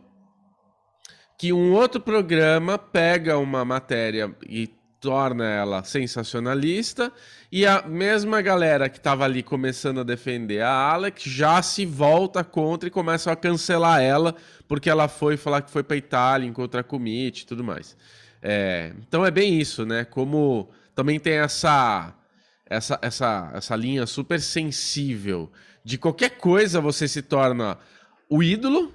que 1.39 1.53
um 1.53 1.73
outro 1.73 2.01
programa 2.01 2.79
pega 2.79 3.39
uma 3.39 3.65
matéria 3.65 4.35
e 4.49 4.69
torna 5.05 5.45
ela 5.45 5.85
sensacionalista 5.85 7.13
e 7.53 7.67
a 7.67 7.83
mesma 7.83 8.41
galera 8.41 8.89
que 8.89 8.97
estava 8.97 9.27
ali 9.27 9.43
começando 9.43 10.01
a 10.01 10.03
defender 10.03 10.63
a 10.63 10.73
Alex 10.73 11.25
já 11.25 11.61
se 11.61 11.85
volta 11.85 12.43
contra 12.43 12.89
e 12.89 12.91
começa 12.91 13.31
a 13.31 13.37
cancelar 13.37 14.01
ela 14.01 14.35
porque 14.67 14.89
ela 14.89 15.07
foi 15.07 15.37
falar 15.37 15.61
que 15.61 15.71
foi 15.71 15.83
para 15.83 15.99
Itália 15.99 16.49
encontrar 16.49 16.87
Mitch 16.99 17.43
e 17.43 17.47
tudo 17.47 17.63
mais. 17.63 17.95
É, 18.41 18.95
então 19.07 19.27
é 19.27 19.31
bem 19.31 19.61
isso, 19.61 19.85
né? 19.85 20.07
Como 20.07 20.71
também 20.95 21.21
tem 21.21 21.35
essa 21.35 22.15
essa 22.65 22.99
essa 23.03 23.51
essa 23.53 23.77
linha 23.77 24.07
super 24.07 24.41
sensível 24.41 25.53
de 25.85 25.99
qualquer 25.99 26.39
coisa 26.39 26.81
você 26.81 27.07
se 27.07 27.21
torna 27.21 27.77
o 28.27 28.43
ídolo 28.43 28.91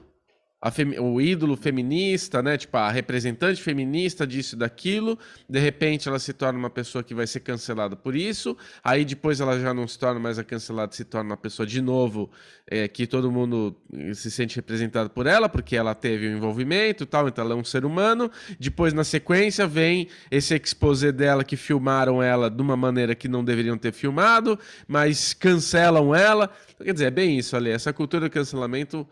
o 1.00 1.22
ídolo 1.22 1.56
feminista, 1.56 2.44
né? 2.44 2.58
Tipo, 2.58 2.76
a 2.78 2.92
representante 2.92 3.62
feminista 3.62 4.28
disso 4.28 4.56
e 4.56 4.58
daquilo. 4.58 5.18
De 5.48 5.58
repente 5.58 6.10
ela 6.10 6.20
se 6.20 6.34
torna 6.34 6.60
uma 6.60 6.70
pessoa 6.70 7.02
que 7.02 7.14
vai 7.14 7.26
ser 7.26 7.40
cancelada 7.40 7.96
por 7.96 8.14
isso. 8.14 8.58
Aí 8.84 9.06
depois 9.06 9.40
ela 9.40 9.58
já 9.58 9.74
não 9.74 9.88
se 9.88 9.98
torna 9.98 10.20
mais 10.20 10.38
a 10.38 10.44
cancelada, 10.44 10.92
se 10.92 11.06
torna 11.06 11.30
uma 11.30 11.38
pessoa 11.38 11.66
de 11.66 11.82
novo 11.82 12.30
é, 12.68 12.90
que 12.90 13.08
todo 13.08 13.32
mundo 13.32 13.74
se 14.14 14.30
sente 14.30 14.58
representado 14.58 15.10
por 15.10 15.28
ela, 15.28 15.48
porque 15.48 15.78
ela 15.78 15.96
teve 15.96 16.28
um 16.28 16.36
envolvimento 16.36 17.04
e 17.04 17.08
tal, 17.08 17.30
então 17.30 17.46
ela 17.46 17.54
é 17.54 17.58
um 17.58 17.64
ser 17.64 17.86
humano. 17.86 18.30
Depois, 18.60 18.94
na 18.94 19.06
sequência, 19.06 19.66
vem 19.66 20.10
esse 20.30 20.54
exposé 20.56 21.12
dela 21.12 21.44
que 21.44 21.56
filmaram 21.56 22.22
ela 22.22 22.50
de 22.50 22.62
uma 22.62 22.76
maneira 22.76 23.16
que 23.16 23.30
não 23.30 23.46
deveriam 23.46 23.78
ter 23.78 23.94
filmado, 23.94 24.60
mas 24.86 25.34
cancelam 25.34 26.14
ela. 26.14 26.50
Quer 26.84 26.92
dizer, 26.92 27.06
é 27.06 27.12
bem 27.12 27.38
isso 27.38 27.56
ali. 27.56 27.70
Essa 27.70 27.94
cultura 27.94 28.28
do 28.28 28.32
cancelamento 28.32 29.08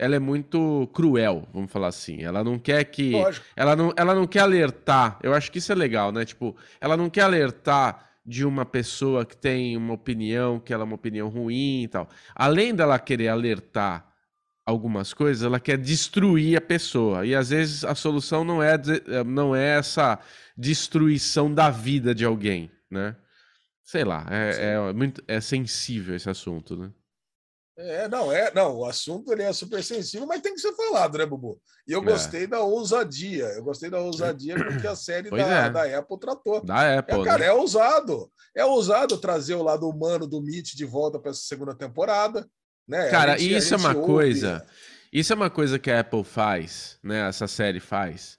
ela 0.00 0.16
é 0.16 0.18
muito 0.18 0.88
cruel, 0.94 1.46
vamos 1.52 1.70
falar 1.70 1.88
assim. 1.88 2.22
Ela 2.22 2.42
não 2.42 2.58
quer 2.58 2.82
que. 2.84 3.12
Ela 3.54 3.76
não, 3.76 3.92
ela 3.94 4.14
não 4.14 4.26
quer 4.26 4.40
alertar. 4.40 5.18
Eu 5.22 5.34
acho 5.34 5.52
que 5.52 5.58
isso 5.58 5.70
é 5.70 5.74
legal, 5.74 6.10
né? 6.10 6.24
Tipo, 6.24 6.56
ela 6.80 6.96
não 6.96 7.10
quer 7.10 7.20
alertar 7.20 8.08
de 8.24 8.46
uma 8.46 8.64
pessoa 8.64 9.26
que 9.26 9.36
tem 9.36 9.76
uma 9.76 9.92
opinião, 9.92 10.58
que 10.58 10.72
ela 10.72 10.84
é 10.84 10.86
uma 10.86 10.94
opinião 10.94 11.28
ruim 11.28 11.82
e 11.82 11.88
tal. 11.88 12.08
Além 12.34 12.74
dela 12.74 12.98
querer 12.98 13.28
alertar 13.28 14.10
algumas 14.64 15.12
coisas, 15.12 15.42
ela 15.42 15.60
quer 15.60 15.76
destruir 15.76 16.56
a 16.56 16.62
pessoa. 16.62 17.26
E 17.26 17.34
às 17.34 17.50
vezes 17.50 17.84
a 17.84 17.94
solução 17.94 18.42
não 18.42 18.62
é, 18.62 18.80
não 19.26 19.54
é 19.54 19.76
essa 19.76 20.18
destruição 20.56 21.52
da 21.52 21.68
vida 21.68 22.14
de 22.14 22.24
alguém, 22.24 22.70
né? 22.90 23.14
Sei 23.84 24.04
lá, 24.04 24.26
é, 24.30 24.76
é, 24.76 24.92
muito, 24.94 25.22
é 25.28 25.42
sensível 25.42 26.14
esse 26.14 26.30
assunto, 26.30 26.74
né? 26.74 26.90
É, 27.82 28.08
não, 28.08 28.30
é, 28.30 28.52
não, 28.54 28.76
o 28.78 28.84
assunto 28.84 29.32
ele 29.32 29.42
é 29.42 29.52
super 29.54 29.82
sensível, 29.82 30.26
mas 30.26 30.42
tem 30.42 30.52
que 30.52 30.60
ser 30.60 30.74
falado, 30.74 31.16
né, 31.16 31.24
Bubu? 31.24 31.58
E 31.88 31.92
eu 31.92 32.02
é. 32.02 32.04
gostei 32.04 32.46
da 32.46 32.60
ousadia, 32.60 33.46
eu 33.46 33.64
gostei 33.64 33.88
da 33.88 33.98
ousadia 33.98 34.54
porque 34.62 34.86
a 34.86 34.94
série 34.94 35.30
da, 35.30 35.38
é. 35.38 35.70
da, 35.70 35.98
Apple 35.98 36.20
tratou. 36.20 36.62
Da 36.62 36.98
Apple. 36.98 37.20
É, 37.20 37.24
cara, 37.24 37.38
né? 37.38 37.46
é 37.46 37.52
ousado. 37.52 38.30
É 38.54 38.64
ousado 38.64 39.16
trazer 39.16 39.54
o 39.54 39.62
lado 39.62 39.88
humano 39.88 40.26
do 40.26 40.42
Meet 40.42 40.74
de 40.74 40.84
volta 40.84 41.18
para 41.18 41.30
essa 41.30 41.40
segunda 41.40 41.74
temporada. 41.74 42.46
Né? 42.86 43.08
Cara, 43.08 43.38
gente, 43.38 43.56
isso 43.56 43.72
é 43.72 43.76
uma 43.78 43.94
ouve... 43.94 44.06
coisa. 44.06 44.66
Isso 45.10 45.32
é 45.32 45.36
uma 45.36 45.50
coisa 45.50 45.78
que 45.78 45.90
a 45.90 46.00
Apple 46.00 46.22
faz, 46.22 46.98
né? 47.02 47.28
Essa 47.28 47.48
série 47.48 47.80
faz, 47.80 48.38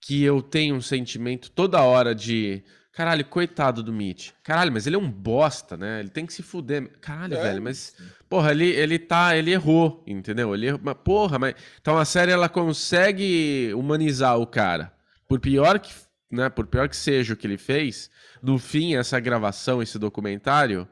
que 0.00 0.22
eu 0.22 0.40
tenho 0.40 0.76
um 0.76 0.80
sentimento 0.80 1.50
toda 1.50 1.82
hora 1.82 2.14
de 2.14 2.62
Caralho, 2.98 3.24
coitado 3.24 3.80
do 3.80 3.92
Mitch. 3.92 4.30
Caralho, 4.42 4.72
mas 4.72 4.84
ele 4.84 4.96
é 4.96 4.98
um 4.98 5.08
bosta, 5.08 5.76
né? 5.76 6.00
Ele 6.00 6.08
tem 6.08 6.26
que 6.26 6.32
se 6.32 6.42
fuder. 6.42 6.90
Caralho, 7.00 7.36
é. 7.36 7.42
velho, 7.44 7.62
mas. 7.62 7.94
Porra, 8.28 8.50
ele, 8.50 8.70
ele 8.70 8.98
tá. 8.98 9.36
Ele 9.36 9.52
errou, 9.52 10.02
entendeu? 10.04 10.52
Ele 10.52 10.66
errou. 10.66 10.80
Mas, 10.82 10.96
porra, 11.04 11.38
mas. 11.38 11.54
Então 11.80 11.96
a 11.96 12.04
série 12.04 12.32
ela 12.32 12.48
consegue 12.48 13.72
humanizar 13.72 14.36
o 14.36 14.44
cara. 14.44 14.92
Por 15.28 15.38
pior 15.38 15.78
que. 15.78 15.92
Né, 16.28 16.48
por 16.48 16.66
pior 16.66 16.88
que 16.88 16.96
seja 16.96 17.34
o 17.34 17.36
que 17.36 17.46
ele 17.46 17.56
fez, 17.56 18.10
no 18.42 18.58
fim, 18.58 18.96
essa 18.96 19.20
gravação, 19.20 19.80
esse 19.80 19.96
documentário, 19.96 20.88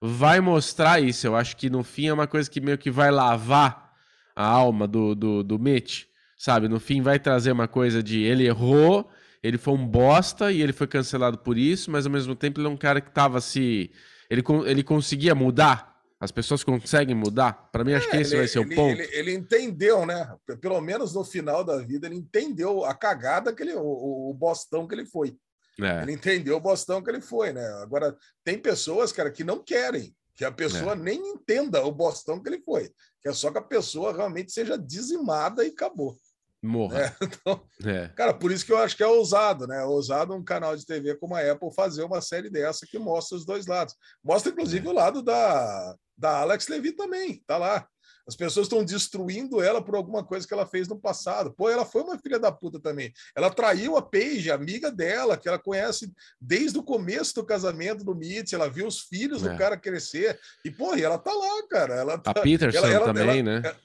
vai 0.00 0.40
mostrar 0.40 1.00
isso. 1.00 1.24
Eu 1.24 1.36
acho 1.36 1.56
que 1.56 1.70
no 1.70 1.84
fim 1.84 2.08
é 2.08 2.12
uma 2.12 2.26
coisa 2.26 2.50
que 2.50 2.60
meio 2.60 2.76
que 2.76 2.90
vai 2.90 3.12
lavar 3.12 3.92
a 4.34 4.44
alma 4.44 4.88
do, 4.88 5.14
do, 5.14 5.44
do 5.44 5.56
Mitch. 5.56 6.06
Sabe? 6.36 6.66
No 6.66 6.80
fim 6.80 7.00
vai 7.00 7.20
trazer 7.20 7.52
uma 7.52 7.68
coisa 7.68 8.02
de 8.02 8.24
ele 8.24 8.44
errou 8.44 9.08
ele 9.44 9.58
foi 9.58 9.74
um 9.74 9.86
bosta 9.86 10.50
e 10.50 10.62
ele 10.62 10.72
foi 10.72 10.86
cancelado 10.86 11.36
por 11.36 11.58
isso, 11.58 11.90
mas 11.90 12.06
ao 12.06 12.12
mesmo 12.12 12.34
tempo 12.34 12.58
ele 12.58 12.66
é 12.66 12.70
um 12.70 12.78
cara 12.78 12.98
que 12.98 13.10
tava 13.10 13.42
se. 13.42 13.90
Ele, 14.30 14.42
ele 14.64 14.82
conseguia 14.82 15.34
mudar. 15.34 15.92
As 16.18 16.30
pessoas 16.30 16.64
conseguem 16.64 17.14
mudar. 17.14 17.68
Para 17.70 17.84
mim, 17.84 17.92
é, 17.92 17.96
acho 17.96 18.08
que 18.08 18.16
esse 18.16 18.32
ele, 18.32 18.38
vai 18.38 18.48
ser 18.48 18.60
ele, 18.60 18.72
o 18.72 18.74
ponto. 18.74 19.02
Ele, 19.02 19.10
ele, 19.12 19.34
entendeu, 19.34 20.06
né? 20.06 20.34
Pelo 20.62 20.80
menos 20.80 21.12
no 21.12 21.22
final 21.22 21.62
da 21.62 21.76
vida, 21.76 22.06
ele 22.06 22.16
entendeu 22.16 22.86
a 22.86 22.94
cagada 22.94 23.54
que 23.54 23.62
ele. 23.62 23.74
O, 23.74 24.30
o 24.30 24.32
bostão 24.32 24.88
que 24.88 24.94
ele 24.94 25.04
foi. 25.04 25.36
É. 25.78 26.02
Ele 26.02 26.12
entendeu 26.12 26.56
o 26.56 26.60
bostão 26.60 27.02
que 27.02 27.10
ele 27.10 27.20
foi, 27.20 27.52
né? 27.52 27.66
Agora, 27.82 28.16
tem 28.42 28.58
pessoas, 28.58 29.12
cara, 29.12 29.30
que 29.30 29.44
não 29.44 29.62
querem 29.62 30.14
que 30.34 30.44
a 30.44 30.50
pessoa 30.50 30.92
é. 30.92 30.96
nem 30.96 31.20
entenda 31.20 31.84
o 31.84 31.92
bostão 31.92 32.42
que 32.42 32.48
ele 32.48 32.62
foi. 32.62 32.90
Que 33.20 33.28
é 33.28 33.32
só 33.34 33.50
que 33.50 33.58
a 33.58 33.62
pessoa 33.62 34.16
realmente 34.16 34.52
seja 34.52 34.78
dizimada 34.78 35.62
e 35.64 35.68
acabou. 35.68 36.18
Morra. 36.64 37.00
É, 37.00 37.16
então, 37.22 37.62
é. 37.84 38.08
Cara, 38.16 38.32
por 38.32 38.50
isso 38.50 38.64
que 38.64 38.72
eu 38.72 38.78
acho 38.78 38.96
que 38.96 39.02
é 39.02 39.06
ousado, 39.06 39.66
né? 39.66 39.82
É 39.82 39.84
ousado 39.84 40.34
um 40.34 40.42
canal 40.42 40.74
de 40.74 40.86
TV 40.86 41.14
como 41.16 41.34
a 41.34 41.40
Apple 41.40 41.72
fazer 41.74 42.02
uma 42.02 42.20
série 42.20 42.48
dessa 42.48 42.86
que 42.86 42.98
mostra 42.98 43.36
os 43.36 43.44
dois 43.44 43.66
lados. 43.66 43.94
Mostra, 44.22 44.50
inclusive, 44.50 44.86
é. 44.86 44.90
o 44.90 44.94
lado 44.94 45.22
da, 45.22 45.94
da 46.16 46.38
Alex 46.40 46.66
Levy 46.68 46.92
também, 46.92 47.42
tá 47.46 47.58
lá. 47.58 47.86
As 48.26 48.34
pessoas 48.34 48.64
estão 48.64 48.82
destruindo 48.82 49.60
ela 49.60 49.84
por 49.84 49.94
alguma 49.94 50.24
coisa 50.24 50.48
que 50.48 50.54
ela 50.54 50.66
fez 50.66 50.88
no 50.88 50.98
passado. 50.98 51.52
Pô, 51.52 51.68
ela 51.68 51.84
foi 51.84 52.02
uma 52.02 52.18
filha 52.18 52.38
da 52.38 52.50
puta 52.50 52.80
também. 52.80 53.12
Ela 53.36 53.50
traiu 53.50 53.98
a 53.98 54.02
Paige, 54.02 54.50
amiga 54.50 54.90
dela, 54.90 55.36
que 55.36 55.46
ela 55.46 55.58
conhece 55.58 56.10
desde 56.40 56.78
o 56.78 56.82
começo 56.82 57.34
do 57.34 57.44
casamento 57.44 58.02
do 58.02 58.14
Mitch. 58.14 58.54
Ela 58.54 58.70
viu 58.70 58.86
os 58.86 59.00
filhos 59.00 59.44
é. 59.44 59.50
do 59.50 59.58
cara 59.58 59.76
crescer. 59.76 60.40
E, 60.64 60.70
pô, 60.70 60.94
ela 60.94 61.18
tá 61.18 61.32
lá, 61.32 61.68
cara. 61.68 61.94
Ela 61.96 62.16
tá... 62.16 62.30
A 62.30 62.34
Peterson 62.34 62.78
ela, 62.78 62.90
ela, 62.90 63.04
também, 63.04 63.40
ela, 63.40 63.60
né? 63.60 63.76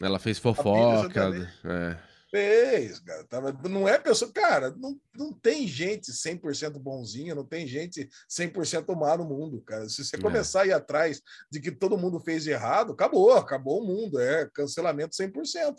Ela 0.00 0.18
fez 0.18 0.40
fofoca. 0.40 1.30
É. 1.64 2.13
Fez, 2.34 2.98
cara. 2.98 3.24
Não 3.70 3.88
é 3.88 3.96
pessoa. 3.96 4.32
Cara, 4.32 4.74
não, 4.76 5.00
não 5.16 5.32
tem 5.32 5.68
gente 5.68 6.10
100% 6.10 6.80
bonzinha, 6.80 7.32
não 7.32 7.44
tem 7.44 7.64
gente 7.64 8.08
100% 8.28 8.92
má 8.96 9.16
no 9.16 9.24
mundo, 9.24 9.62
cara. 9.62 9.88
Se 9.88 10.04
você 10.04 10.16
é. 10.16 10.20
começar 10.20 10.62
a 10.62 10.66
ir 10.66 10.72
atrás 10.72 11.22
de 11.48 11.60
que 11.60 11.70
todo 11.70 11.96
mundo 11.96 12.18
fez 12.18 12.42
de 12.42 12.50
errado, 12.50 12.92
acabou, 12.92 13.34
acabou 13.34 13.80
o 13.80 13.86
mundo. 13.86 14.20
É 14.20 14.50
cancelamento 14.52 15.14
100%. 15.14 15.76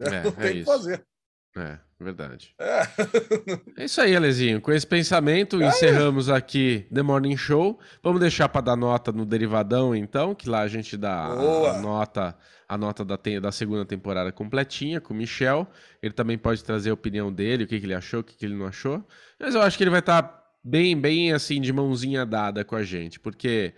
Né? 0.00 0.16
É, 0.16 0.22
não 0.24 0.32
tem 0.32 0.44
o 0.44 0.48
é 0.48 0.52
que 0.54 0.64
fazer. 0.64 1.06
É, 1.56 1.78
verdade. 2.02 2.54
É. 2.58 2.82
é 3.82 3.84
isso 3.84 4.00
aí, 4.00 4.14
Alezinho. 4.14 4.60
Com 4.60 4.72
esse 4.72 4.86
pensamento, 4.86 5.62
é. 5.62 5.66
encerramos 5.66 6.28
aqui 6.28 6.86
The 6.92 7.02
Morning 7.02 7.36
Show. 7.36 7.78
Vamos 8.02 8.20
deixar 8.20 8.48
para 8.48 8.60
dar 8.60 8.76
nota 8.76 9.12
no 9.12 9.24
Derivadão, 9.24 9.94
então, 9.94 10.34
que 10.34 10.48
lá 10.48 10.60
a 10.60 10.68
gente 10.68 10.96
dá 10.96 11.14
a, 11.14 11.76
a 11.76 11.80
nota 11.80 12.36
a 12.68 12.78
nota 12.78 13.04
da, 13.04 13.18
da 13.38 13.52
segunda 13.52 13.84
temporada 13.84 14.32
completinha 14.32 14.98
com 14.98 15.12
o 15.12 15.16
Michel. 15.16 15.66
Ele 16.02 16.14
também 16.14 16.38
pode 16.38 16.64
trazer 16.64 16.88
a 16.88 16.94
opinião 16.94 17.30
dele, 17.30 17.64
o 17.64 17.66
que, 17.66 17.78
que 17.78 17.84
ele 17.84 17.92
achou, 17.92 18.20
o 18.20 18.24
que, 18.24 18.34
que 18.34 18.46
ele 18.46 18.54
não 18.54 18.66
achou. 18.66 19.06
Mas 19.38 19.54
eu 19.54 19.60
acho 19.60 19.76
que 19.76 19.84
ele 19.84 19.90
vai 19.90 20.00
estar 20.00 20.22
tá 20.22 20.42
bem, 20.64 20.98
bem 20.98 21.32
assim, 21.32 21.60
de 21.60 21.70
mãozinha 21.70 22.24
dada 22.24 22.64
com 22.64 22.74
a 22.74 22.82
gente, 22.82 23.20
porque 23.20 23.74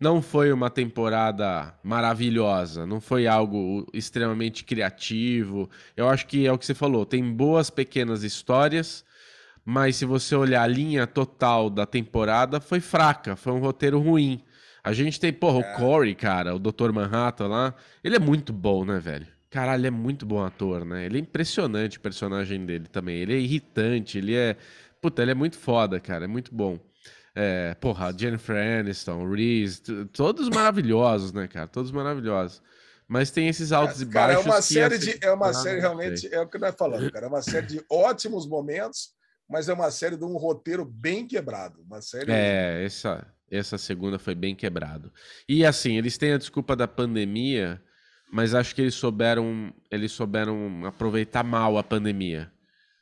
não 0.00 0.22
foi 0.22 0.52
uma 0.52 0.70
temporada 0.70 1.74
maravilhosa, 1.82 2.86
não 2.86 3.00
foi 3.00 3.26
algo 3.26 3.86
extremamente 3.92 4.64
criativo. 4.64 5.68
Eu 5.96 6.08
acho 6.08 6.26
que 6.26 6.46
é 6.46 6.52
o 6.52 6.58
que 6.58 6.66
você 6.66 6.74
falou, 6.74 7.04
tem 7.04 7.22
boas 7.32 7.68
pequenas 7.68 8.22
histórias, 8.22 9.04
mas 9.64 9.96
se 9.96 10.04
você 10.04 10.36
olhar 10.36 10.62
a 10.62 10.66
linha 10.66 11.06
total 11.06 11.68
da 11.68 11.84
temporada, 11.84 12.60
foi 12.60 12.80
fraca, 12.80 13.36
foi 13.36 13.52
um 13.52 13.58
roteiro 13.58 13.98
ruim. 13.98 14.42
A 14.84 14.92
gente 14.92 15.18
tem, 15.18 15.32
porra, 15.32 15.66
é. 15.66 15.74
o 15.74 15.76
Corey, 15.76 16.14
cara, 16.14 16.54
o 16.54 16.58
Dr. 16.58 16.92
Manhattan 16.92 17.48
lá, 17.48 17.74
ele 18.02 18.16
é 18.16 18.20
muito 18.20 18.52
bom, 18.52 18.84
né, 18.84 18.98
velho? 18.98 19.26
Caralho, 19.50 19.80
ele 19.80 19.86
é 19.88 19.90
muito 19.90 20.24
bom 20.24 20.44
ator, 20.44 20.84
né? 20.84 21.06
Ele 21.06 21.18
é 21.18 21.20
impressionante 21.20 21.98
o 21.98 22.00
personagem 22.00 22.64
dele 22.64 22.86
também. 22.86 23.16
Ele 23.16 23.34
é 23.34 23.38
irritante, 23.38 24.18
ele 24.18 24.34
é. 24.34 24.56
Puta, 25.00 25.22
ele 25.22 25.30
é 25.30 25.34
muito 25.34 25.56
foda, 25.58 25.98
cara, 25.98 26.24
é 26.24 26.28
muito 26.28 26.54
bom. 26.54 26.78
É, 27.34 27.74
porra, 27.74 28.12
Jennifer 28.16 28.56
Aniston, 28.56 29.30
Reese, 29.30 29.80
todos 30.12 30.48
maravilhosos, 30.48 31.32
né, 31.32 31.46
cara? 31.46 31.68
Todos 31.68 31.90
maravilhosos. 31.90 32.62
Mas 33.06 33.30
tem 33.30 33.48
esses 33.48 33.72
altos 33.72 34.00
é, 34.00 34.02
e 34.02 34.06
baixos. 34.06 34.12
Cara, 34.12 34.32
é 34.34 34.38
uma 34.38 34.62
série 34.62 34.98
de. 34.98 35.18
É 35.22 35.32
uma 35.32 35.54
série 35.54 35.80
realmente. 35.80 36.32
É 36.32 36.40
o 36.40 36.46
que 36.46 36.58
nós 36.58 36.74
falamos, 36.76 37.10
cara. 37.10 37.24
É 37.24 37.28
uma 37.28 37.40
série 37.40 37.66
de 37.66 37.82
ótimos 37.90 38.46
momentos, 38.46 39.10
mas 39.48 39.68
é 39.68 39.72
uma 39.72 39.90
série 39.90 40.16
de 40.16 40.24
um 40.24 40.36
roteiro 40.36 40.84
bem 40.84 41.26
quebrado. 41.26 41.80
Uma 41.82 42.02
série. 42.02 42.30
É, 42.30 42.84
essa, 42.84 43.26
essa 43.50 43.78
segunda 43.78 44.18
foi 44.18 44.34
bem 44.34 44.54
quebrado. 44.54 45.10
E 45.48 45.64
assim, 45.64 45.96
eles 45.96 46.18
têm 46.18 46.34
a 46.34 46.38
desculpa 46.38 46.76
da 46.76 46.86
pandemia, 46.86 47.82
mas 48.30 48.54
acho 48.54 48.74
que 48.74 48.82
eles 48.82 48.94
souberam, 48.94 49.72
eles 49.90 50.12
souberam 50.12 50.84
aproveitar 50.84 51.42
mal 51.42 51.78
a 51.78 51.82
pandemia. 51.82 52.52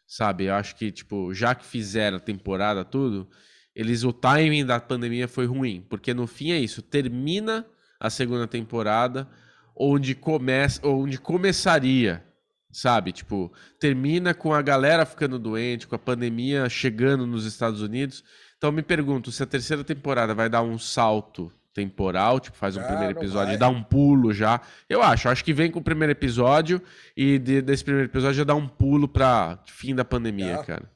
Sabe? 0.06 0.44
Eu 0.44 0.54
acho 0.54 0.76
que, 0.76 0.92
tipo, 0.92 1.34
já 1.34 1.52
que 1.52 1.64
fizeram 1.64 2.18
a 2.18 2.20
temporada, 2.20 2.84
tudo 2.84 3.28
eles 3.76 4.04
o 4.04 4.12
timing 4.12 4.64
da 4.64 4.80
pandemia 4.80 5.28
foi 5.28 5.44
ruim, 5.44 5.84
porque 5.86 6.14
no 6.14 6.26
fim 6.26 6.50
é 6.50 6.58
isso, 6.58 6.80
termina 6.80 7.66
a 8.00 8.08
segunda 8.08 8.46
temporada 8.46 9.28
onde 9.76 10.14
começa, 10.14 10.80
onde 10.88 11.18
começaria, 11.18 12.24
sabe? 12.72 13.12
Tipo, 13.12 13.52
termina 13.78 14.32
com 14.32 14.54
a 14.54 14.62
galera 14.62 15.04
ficando 15.04 15.38
doente, 15.38 15.86
com 15.86 15.94
a 15.94 15.98
pandemia 15.98 16.70
chegando 16.70 17.26
nos 17.26 17.44
Estados 17.44 17.82
Unidos. 17.82 18.24
Então 18.56 18.72
me 18.72 18.82
pergunto 18.82 19.30
se 19.30 19.42
a 19.42 19.46
terceira 19.46 19.84
temporada 19.84 20.34
vai 20.34 20.48
dar 20.48 20.62
um 20.62 20.78
salto 20.78 21.52
temporal, 21.74 22.40
tipo, 22.40 22.56
faz 22.56 22.74
um 22.78 22.80
ah, 22.80 22.84
primeiro 22.84 23.18
episódio 23.18 23.52
e 23.52 23.58
dá 23.58 23.68
um 23.68 23.82
pulo 23.82 24.32
já. 24.32 24.62
Eu 24.88 25.02
acho, 25.02 25.28
acho 25.28 25.44
que 25.44 25.52
vem 25.52 25.70
com 25.70 25.80
o 25.80 25.84
primeiro 25.84 26.12
episódio 26.12 26.80
e 27.14 27.38
de, 27.38 27.60
desse 27.60 27.84
primeiro 27.84 28.08
episódio 28.08 28.38
já 28.38 28.44
dá 28.44 28.54
um 28.54 28.66
pulo 28.66 29.06
para 29.06 29.58
fim 29.66 29.94
da 29.94 30.02
pandemia, 30.02 30.60
ah. 30.60 30.64
cara. 30.64 30.90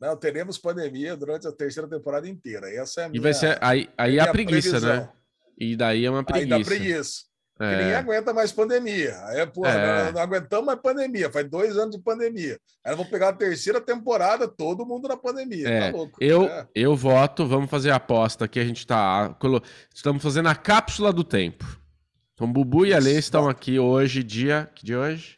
Não, 0.00 0.16
teremos 0.16 0.56
pandemia 0.56 1.14
durante 1.14 1.46
a 1.46 1.52
terceira 1.52 1.88
temporada 1.88 2.26
inteira. 2.26 2.72
Essa 2.72 3.02
é 3.02 3.04
a 3.04 3.08
minha, 3.08 3.20
E 3.20 3.22
vai 3.22 3.34
ser 3.34 3.58
aí, 3.60 3.88
aí 3.98 4.18
é 4.18 4.22
a 4.22 4.32
preguiça, 4.32 4.70
previsão. 4.70 4.96
né? 4.96 5.12
E 5.58 5.76
daí 5.76 6.06
é 6.06 6.10
uma 6.10 6.24
preguiça. 6.24 6.54
Aí 6.54 6.62
dá 6.62 6.66
preguiça. 6.66 7.30
É. 7.60 7.76
ninguém 7.76 7.94
aguenta 7.94 8.32
mais 8.32 8.50
pandemia. 8.50 9.14
Aí, 9.26 9.46
pô, 9.46 9.66
é. 9.66 10.06
não, 10.06 10.12
não, 10.12 10.20
aguentamos 10.22 10.64
mais 10.64 10.80
pandemia. 10.80 11.30
Faz 11.30 11.46
dois 11.50 11.76
anos 11.76 11.94
de 11.94 12.02
pandemia. 12.02 12.58
Aí 12.82 12.96
vou 12.96 13.04
pegar 13.04 13.28
a 13.28 13.32
terceira 13.34 13.78
temporada, 13.78 14.48
todo 14.48 14.86
mundo 14.86 15.06
na 15.06 15.16
pandemia. 15.18 15.68
É. 15.68 15.90
Tá 15.90 15.96
louco. 15.98 16.16
Eu, 16.18 16.44
é. 16.44 16.66
eu 16.74 16.96
voto, 16.96 17.46
vamos 17.46 17.68
fazer 17.68 17.90
a 17.90 17.96
aposta 17.96 18.46
aqui. 18.46 18.58
A 18.58 18.64
gente 18.64 18.86
tá. 18.86 19.36
Estamos 19.94 20.22
fazendo 20.22 20.48
a 20.48 20.54
cápsula 20.54 21.12
do 21.12 21.22
tempo. 21.22 21.66
Então, 22.32 22.50
Bubu 22.50 22.86
e 22.86 22.94
a 22.94 22.98
Lê 22.98 23.18
estão 23.18 23.46
aqui 23.46 23.78
hoje, 23.78 24.22
dia. 24.22 24.70
Que 24.74 24.86
dia 24.86 24.96
é 24.96 24.98
hoje? 24.98 25.34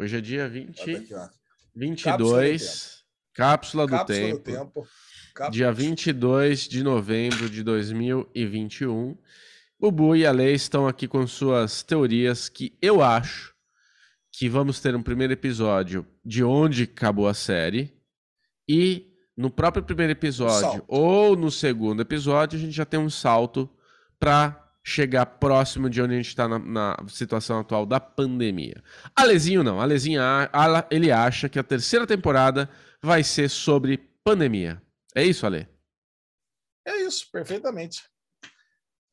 Hoje 0.00 0.16
é 0.16 0.20
dia 0.22 0.48
20. 0.48 0.80
Aqui, 0.80 1.08
22. 1.76 3.01
Cápsula 3.34 3.86
do 3.86 3.92
Cápsula 3.92 4.18
Tempo. 4.18 4.38
Do 4.38 4.42
tempo. 4.42 4.88
Cápsula. 5.34 5.50
Dia 5.50 5.72
22 5.72 6.68
de 6.68 6.82
novembro 6.82 7.48
de 7.48 7.62
2021. 7.62 9.16
O 9.80 9.90
Bu 9.90 10.14
e 10.14 10.26
a 10.26 10.30
Lei 10.30 10.54
estão 10.54 10.86
aqui 10.86 11.08
com 11.08 11.26
suas 11.26 11.82
teorias 11.82 12.48
que 12.48 12.76
eu 12.80 13.02
acho 13.02 13.52
que 14.30 14.48
vamos 14.48 14.80
ter 14.80 14.94
um 14.94 15.02
primeiro 15.02 15.32
episódio 15.32 16.06
de 16.24 16.44
onde 16.44 16.84
acabou 16.84 17.26
a 17.26 17.34
série 17.34 17.92
e 18.68 19.12
no 19.36 19.50
próprio 19.50 19.82
primeiro 19.82 20.12
episódio 20.12 20.84
ou 20.86 21.36
no 21.36 21.50
segundo 21.50 22.00
episódio 22.00 22.58
a 22.58 22.62
gente 22.62 22.72
já 22.72 22.84
tem 22.84 23.00
um 23.00 23.10
salto 23.10 23.68
para 24.18 24.58
chegar 24.84 25.26
próximo 25.26 25.88
de 25.88 26.00
onde 26.00 26.14
a 26.14 26.16
gente 26.16 26.28
está 26.28 26.48
na, 26.48 26.58
na, 26.58 26.96
situação 27.08 27.60
atual 27.60 27.86
da 27.86 28.00
pandemia. 28.00 28.82
Alezinho 29.14 29.62
não, 29.62 29.80
Alezinho 29.80 30.20
ele 30.90 31.10
acha 31.10 31.48
que 31.48 31.58
a 31.58 31.62
terceira 31.62 32.06
temporada 32.06 32.68
vai 33.02 33.24
ser 33.24 33.50
sobre 33.50 33.98
pandemia. 34.24 34.80
É 35.14 35.24
isso, 35.24 35.44
Ale? 35.44 35.68
É 36.86 36.96
isso, 37.02 37.30
perfeitamente. 37.30 38.02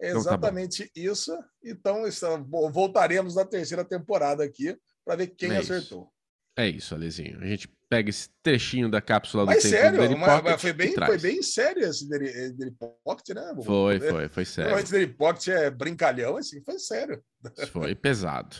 É 0.02 0.12
exatamente 0.12 0.89
então, 0.95 1.13
tá 1.13 1.19
isso. 1.19 1.38
Então, 1.63 2.71
voltaremos 2.71 3.36
na 3.36 3.43
terceira 3.43 3.84
temporada 3.84 4.43
aqui 4.43 4.78
para 5.04 5.17
ver 5.17 5.28
quem 5.28 5.52
é 5.52 5.58
acertou. 5.58 6.10
É 6.58 6.67
isso, 6.67 6.93
Alezinho. 6.93 7.41
A 7.41 7.45
gente 7.45 7.67
pega 7.89 8.10
esse 8.10 8.30
trechinho 8.43 8.89
da 8.89 9.02
cápsula 9.02 9.45
mas 9.45 9.63
do 9.63 9.69
sério, 9.69 9.99
tempo 9.99 10.19
mas, 10.19 10.43
mas 10.43 10.62
foi 10.62 10.73
bem, 10.73 10.93
foi 10.93 11.17
bem 11.17 11.41
sério 11.41 11.84
esse 11.84 12.08
Daily 12.08 12.75
Pocket, 13.04 13.30
né? 13.36 13.54
Foi, 13.63 13.99
foi, 13.99 14.30
foi 14.30 14.45
sério. 14.45 14.78
Esse 14.78 14.91
Daily 14.91 15.08
Pocket 15.08 15.47
é 15.47 15.69
brincalhão, 15.69 16.38
assim, 16.38 16.62
foi 16.63 16.78
sério. 16.78 17.23
Foi 17.71 17.95
pesado. 17.95 18.58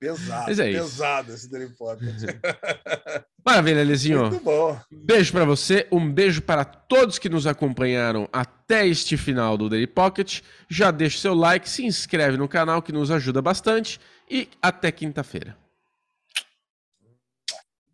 Pesado, 0.00 0.50
é 0.50 0.72
pesado 0.72 1.32
esse 1.32 1.50
Daily 1.50 1.74
Pocket. 1.76 2.06
Maravilha, 3.48 3.82
Lizinho. 3.82 4.26
Muito 4.26 4.44
bom. 4.44 4.78
Beijo 4.90 5.32
para 5.32 5.46
você, 5.46 5.88
um 5.90 6.12
beijo 6.12 6.42
para 6.42 6.66
todos 6.66 7.18
que 7.18 7.30
nos 7.30 7.46
acompanharam 7.46 8.28
até 8.30 8.86
este 8.86 9.16
final 9.16 9.56
do 9.56 9.70
Daily 9.70 9.86
Pocket. 9.86 10.42
Já 10.68 10.90
deixa 10.90 11.18
seu 11.18 11.32
like, 11.32 11.66
se 11.66 11.82
inscreve 11.82 12.36
no 12.36 12.46
canal 12.46 12.82
que 12.82 12.92
nos 12.92 13.10
ajuda 13.10 13.40
bastante 13.40 13.98
e 14.30 14.50
até 14.60 14.92
quinta-feira. 14.92 15.56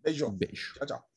Beijo. 0.03 0.29
Beijo. 0.31 0.75
Tchau, 0.75 0.87
tchau. 0.87 1.13